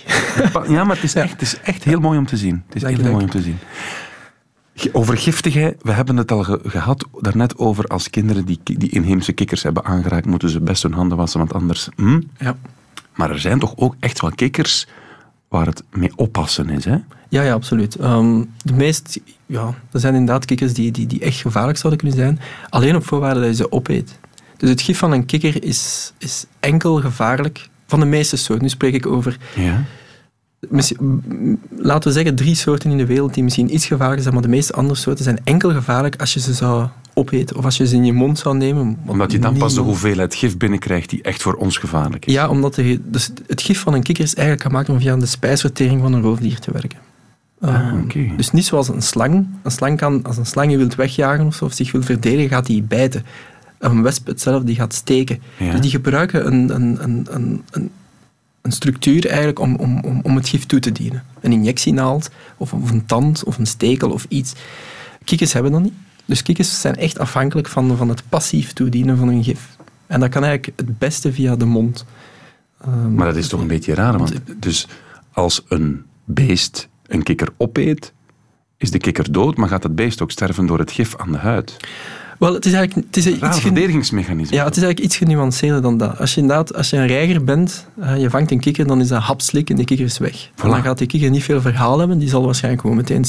[0.69, 2.63] Ja, maar het is, echt, het is echt heel mooi om te zien.
[2.67, 3.59] Het is echt heel mooi om te zien.
[4.93, 9.33] Over giftigheid, we hebben het al ge- gehad daarnet over als kinderen die, die inheemse
[9.33, 11.89] kikkers hebben aangeraakt, moeten ze best hun handen wassen, want anders...
[11.97, 12.21] Hm?
[12.39, 12.57] Ja.
[13.15, 14.87] Maar er zijn toch ook echt wel kikkers
[15.49, 16.97] waar het mee oppassen is, hè?
[17.29, 17.95] Ja, ja, absoluut.
[17.97, 22.19] Ehm, de meest, ja, er zijn inderdaad kikkers die, die, die echt gevaarlijk zouden kunnen
[22.19, 24.19] zijn, alleen op voorwaarde dat je ze opeet.
[24.57, 28.65] Dus het gif van een kikker is, is enkel gevaarlijk van de meeste soorten.
[28.65, 29.85] Nu spreek ik over, Ja.
[31.77, 34.49] Laten we zeggen, drie soorten in de wereld die misschien iets gevaarlijker zijn, maar de
[34.49, 37.95] meeste andere soorten zijn enkel gevaarlijk als je ze zou opeten of als je ze
[37.95, 38.99] in je mond zou nemen.
[39.07, 42.33] Omdat je dan pas de hoeveelheid gif binnenkrijgt die echt voor ons gevaarlijk is.
[42.33, 45.27] Ja, omdat de, dus het gif van een kikker is eigenlijk gemaakt om via de
[45.27, 46.99] spijsvertering van een roofdier te werken.
[47.61, 48.31] Ah, Ehm, oké.
[48.37, 49.47] Dus niet zoals een slang.
[49.63, 52.49] Een slang kan, als een slang je wilt wegjagen of, zo, of zich wil verdedigen,
[52.49, 53.25] gaat die bijten.
[53.79, 55.43] Een wesp hetzelfde, die gaat steken.
[55.59, 55.71] Ja.
[55.71, 57.27] Dus die gebruiken een, een, een,
[57.71, 57.91] een,
[58.67, 61.25] een, structuur eigenlijk om, om, om, om het gif toe te dienen.
[61.41, 64.53] Een injectienaald, of, of een tand, of een stekel, of iets.
[65.25, 65.93] Kikkers hebben dat niet.
[66.25, 69.77] Dus kikkers zijn echt afhankelijk van, van het passief toedienen van hun gif.
[70.07, 72.05] En dat kan eigenlijk het beste via de mond.
[72.81, 74.89] Ehm, Maar dat is toch een beetje raar, want dus
[75.33, 78.13] als een beest een kikker opeet,
[78.77, 81.39] is de kikker dood, maar gaat het beest ook sterven door het gif aan de
[81.39, 81.77] huid?
[82.39, 84.57] Wel, het is eigenlijk het is Raar iets, verdedigingsmechanisme.
[84.57, 86.19] ja, het is eigenlijk iets genuanceerder dan dat.
[86.19, 89.09] Als je inderdaad, als je een reiger bent, eh, je vangt een kikker, dan is
[89.09, 90.51] dat hapslik en die kikker is weg.
[90.55, 93.25] Dan gaat die kikker niet veel verhaal hebben, die zal waarschijnlijk gewoon meteen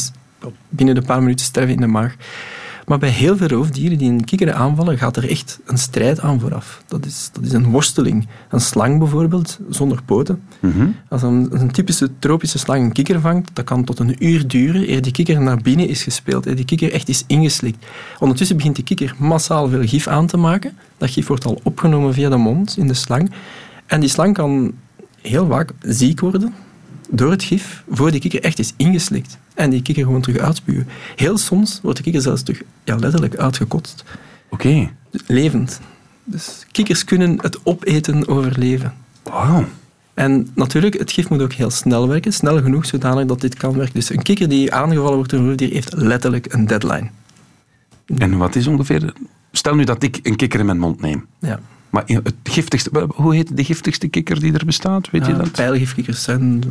[0.70, 2.16] binnen de paar minuten sterven in de maag.
[2.88, 6.40] Maar bij heel veel roofdieren die een kikker aanvallen, gaat er echt een strijd aan
[6.40, 6.84] vooraf.
[6.86, 8.28] Dat is, dat is een worsteling.
[8.50, 10.42] Een slang bijvoorbeeld, zonder poten.
[10.60, 10.88] Mhm.
[11.10, 14.90] Als een, een typische tropische slang een kikker vangt, dat kan tot een uur duren
[14.90, 17.86] eer die kikker naar binnen is gespeeld, eer die kikker echt is ingeslikt.
[18.20, 20.78] Ondertussen begint die kikker massaal veel gif aan te maken.
[20.98, 23.32] Dat gif wordt al opgenomen via de mond in de slang.
[23.86, 24.74] En die slang kan
[25.22, 26.54] heel vaak ziek worden
[27.10, 29.38] door het gif, voor die kikker echt is ingeslikt.
[29.54, 30.88] En die kikker gewoon terug uitspuwen.
[31.16, 34.04] Heel soms wordt de kikker zelfs terug ja, letterlijk uitgekotst.
[34.50, 34.90] Oké.
[35.28, 35.80] Levend.
[36.24, 38.94] Dus kikkers kunnen het opeten overleven.
[39.24, 39.66] Wauw.
[40.14, 42.34] En natuurlijk, het gif moet ook heel snel werken.
[42.34, 43.94] Snel genoeg zodanig dat dit kan werken.
[43.94, 47.10] Dus een kikker die aangevallen wordt door een roofdier heeft letterlijk een deadline.
[48.18, 49.14] En wat is ongeveer...
[49.52, 51.26] Stel nu dat ik een kikker in mijn mond neem.
[51.40, 51.60] Ja.
[51.98, 53.08] Maar het giftigste...
[53.16, 55.10] Hoe heet de giftigste kikker die er bestaat?
[55.10, 55.52] Weet je Ja, dat?
[55.52, 56.64] Pijlgifkikkers zijn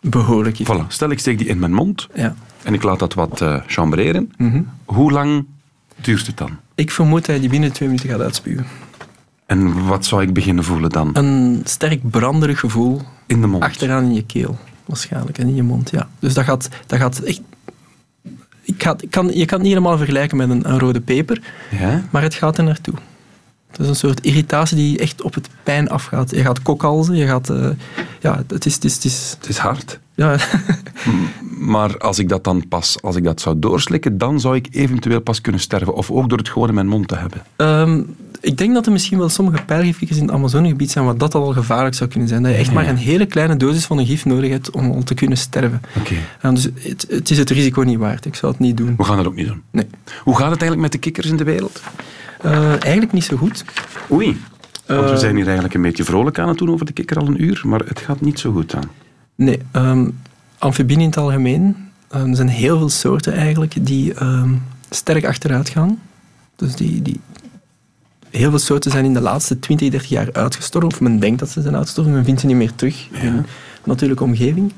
[0.00, 0.68] behoorlijk gif.
[0.72, 0.86] Voilà.
[0.88, 2.34] Stel, ik steek die in mijn mond Ja.
[2.62, 4.32] en ik laat dat wat eh chambreren.
[4.36, 4.62] Mhm.
[4.84, 5.44] Hoe lang
[6.00, 6.50] duurt het dan?
[6.74, 8.66] Ik vermoed dat hij die binnen twee minuten gaat uitspuwen.
[9.46, 11.10] En wat zou ik beginnen voelen dan?
[11.12, 13.62] Een sterk branderig gevoel In de mond.
[13.62, 15.90] achteraan in je keel, waarschijnlijk, en in je mond.
[15.90, 16.08] Ja.
[16.18, 17.40] Dus dat gaat, dat gaat echt...
[18.62, 21.42] Ik ga, ik kan, je kan het niet helemaal vergelijken met een, een rode peper,
[21.78, 22.02] Ja?
[22.10, 22.94] maar het gaat er naartoe.
[23.76, 26.30] Het is een soort irritatie die echt op het pijn afgaat.
[26.30, 27.50] Je gaat kokhalzen, je gaat...
[27.50, 27.66] eh,
[28.20, 28.74] ja, het is...
[28.74, 29.98] Het is, het is Het is hard.
[30.14, 30.36] ja,
[31.58, 35.20] Maar als ik dat dan pas, als ik dat zou doorslikken, dan zou ik eventueel
[35.20, 35.94] pas kunnen sterven.
[35.94, 37.42] Of ook door het gewoon in mijn mond te hebben.
[37.56, 38.00] Ehm,
[38.40, 41.52] ik denk dat er misschien wel sommige pijlgifkikkers in het Amazonegebied zijn waar dat al
[41.52, 42.42] gevaarlijk zou kunnen zijn.
[42.42, 42.74] Dat je echt Ja.
[42.74, 45.80] maar een hele kleine dosis van een gif nodig hebt om al te kunnen sterven.
[45.98, 46.14] Oké.
[46.40, 48.24] En dus het, het is het risico niet waard.
[48.24, 48.94] Ik zou het niet doen.
[48.96, 49.62] We gaan dat ook niet doen.
[49.70, 49.86] Nee.
[50.22, 51.82] Hoe gaat het eigenlijk met de kikkers in de wereld?
[52.44, 53.64] Eh, eigenlijk niet zo goed.
[54.12, 54.40] Oei.
[54.86, 57.16] Want we Eh, zijn hier eigenlijk een beetje vrolijk aan het doen over de kikker
[57.16, 58.90] al een uur, maar het gaat niet zo goed aan.
[59.34, 60.08] Nee, ehm
[60.58, 61.76] amfibieën in het algemeen.
[62.10, 64.54] ehm, er zijn heel veel soorten eigenlijk die ehm,
[64.90, 65.98] sterk achteruit gaan.
[66.56, 67.20] Dus die, die,
[68.30, 70.90] heel veel soorten zijn in de laatste 20, 30 jaar uitgestorven.
[70.90, 73.46] Of men denkt dat ze zijn uitgestorven, men vindt ze niet meer terug in
[73.84, 74.72] natuurlijke omgeving.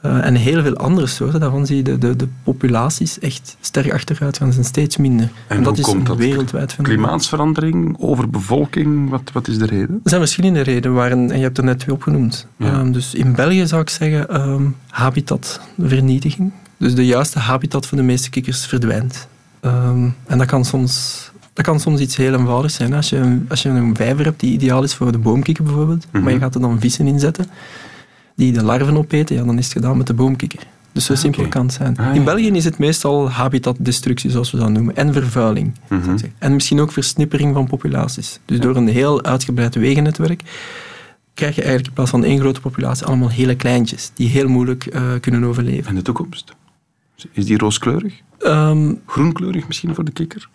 [0.00, 3.92] Eh, en heel veel andere soorten, daarvan zie je de, de, de populaties echt sterk
[3.92, 4.46] achteruit gaan.
[4.46, 5.30] Ze zijn steeds minder.
[5.46, 6.16] En dat is dat?
[6.16, 6.76] wereldwijd.
[6.82, 10.00] Klimaatsverandering, overbevolking, wat, wat is de reden?
[10.04, 12.46] Er zijn verschillende redenen, waarin, en je hebt er net twee opgenoemd.
[12.56, 12.66] Ja.
[12.72, 16.52] Ehm, dus in België zou ik zeggen ehm, habitatvernietiging.
[16.76, 19.28] Dus de juiste habitat voor de meeste kikkers verdwijnt.
[19.60, 21.24] Ehm, en dat kan soms...
[21.52, 22.92] Dat kan soms iets heel eenvoudigs zijn.
[22.94, 26.06] Als je, een- als je een vijver hebt die ideaal is voor de boomkikker bijvoorbeeld,
[26.10, 26.22] Mhm.
[26.24, 27.46] maar je gaat er dan vissen in zetten
[28.36, 30.60] die de larven opeten, ja, dan is het gedaan met de boomkikker.
[30.92, 31.50] Dus zo simpel oké.
[31.50, 31.96] kan het zijn.
[31.96, 32.24] Ah, in.
[32.24, 35.74] België is het meestal habitatdestructie, zoals we dat noemen, en vervuiling.
[35.88, 36.16] Mhm.
[36.38, 38.40] En misschien ook versnippering van populaties.
[38.44, 40.42] Dus door een heel uitgebreid wegennetwerk
[41.34, 44.86] krijg je eigenlijk in plaats van één grote populatie allemaal hele kleintjes die heel moeilijk
[44.86, 45.86] eh, kunnen overleven.
[45.88, 46.54] En de toekomst?
[47.32, 48.14] Is die rooskleurig?
[48.38, 50.48] Ehm, Groenkleurig misschien voor de kikker?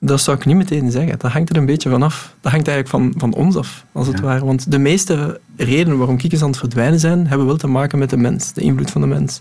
[0.00, 1.18] Dat zou ik niet meteen zeggen.
[1.18, 2.34] Dat hangt er een beetje van af.
[2.40, 4.44] Dat hangt eigenlijk van, van ons af, als het ware.
[4.44, 8.10] Want de meeste redenen waarom kikkers aan het verdwijnen zijn, hebben wel te maken met
[8.10, 9.40] de mens, de invloed van de mens.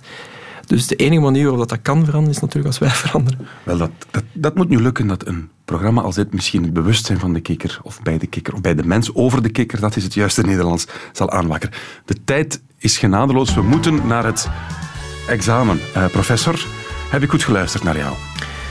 [0.66, 3.48] Dus de enige manier waarop dat, dat kan veranderen, is natuurlijk als wij veranderen.
[3.64, 7.20] Wel, dat, dat, dat moet nu lukken dat een programma als dit misschien het bewustzijn
[7.20, 9.96] van de kikker, of bij de kikker, of bij de mens over de kikker, dat
[9.96, 11.76] is het juiste Nederlands, zal aanwakkeren.
[12.06, 13.54] De tijd is genadeloos.
[13.54, 14.50] We moeten naar het
[15.28, 15.80] examen.
[15.94, 16.66] Eh, professor,
[17.10, 18.16] heb ik goed geluisterd naar jou?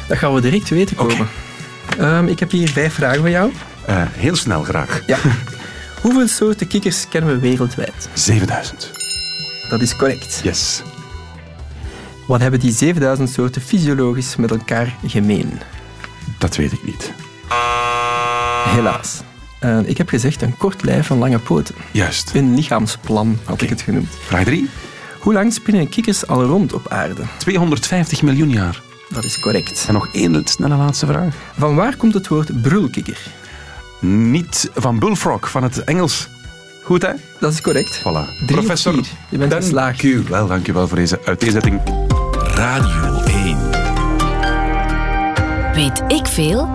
[0.08, 1.26] Dat gaan we direct te weten komen.
[1.98, 3.52] Ehm, ik heb hier vijf vragen voor jou.
[3.86, 5.02] Eh, heel snel graag.
[5.06, 5.18] Ja.
[6.02, 8.08] Hoeveel soorten kikkers kennen we wereldwijd?
[8.12, 8.90] 7000.
[9.70, 10.40] Dat is correct.
[10.42, 10.82] Yes.
[12.26, 15.60] Wat hebben die 7000 soorten fysiologisch met elkaar gemeen?
[16.38, 17.12] Dat weet ik niet.
[18.68, 19.20] Helaas.
[19.60, 21.74] Eh, ik heb gezegd een kort lijf en lange poten.
[21.90, 22.34] Juist.
[22.34, 24.08] Een lichaamsplan had ik het genoemd.
[24.26, 24.68] Vraag 3.
[25.20, 27.22] Hoe lang spinnen kikkers al rond op aarde?
[27.38, 28.82] 250 miljoen jaar.
[29.08, 29.84] Dat is correct.
[29.88, 31.34] En nog één snelle laatste vraag.
[31.58, 33.18] Van waar komt het woord broelkikker?
[34.00, 36.28] Niet van bullfrog, van het Engels.
[36.82, 37.12] Goed, hè?
[37.40, 37.98] Dat is correct.
[37.98, 38.44] Voilà.
[38.46, 38.94] Drie Professor.
[39.28, 40.02] Je bent dank geslaagd.
[40.02, 41.80] u wel, dank u wel voor deze uiteenzetting.
[42.36, 43.58] Radio 1.
[45.74, 46.68] Weet ik veel?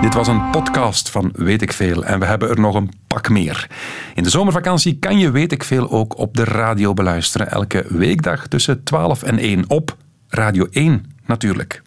[0.00, 3.28] Dit was een podcast van Weet ik Veel en we hebben er nog een pak
[3.28, 3.70] meer.
[4.14, 7.50] In de zomervakantie kan je Weet ik Veel ook op de radio beluisteren.
[7.50, 9.96] Elke weekdag tussen 12 en 1 op
[10.28, 11.82] Radio 1 natuurlijk.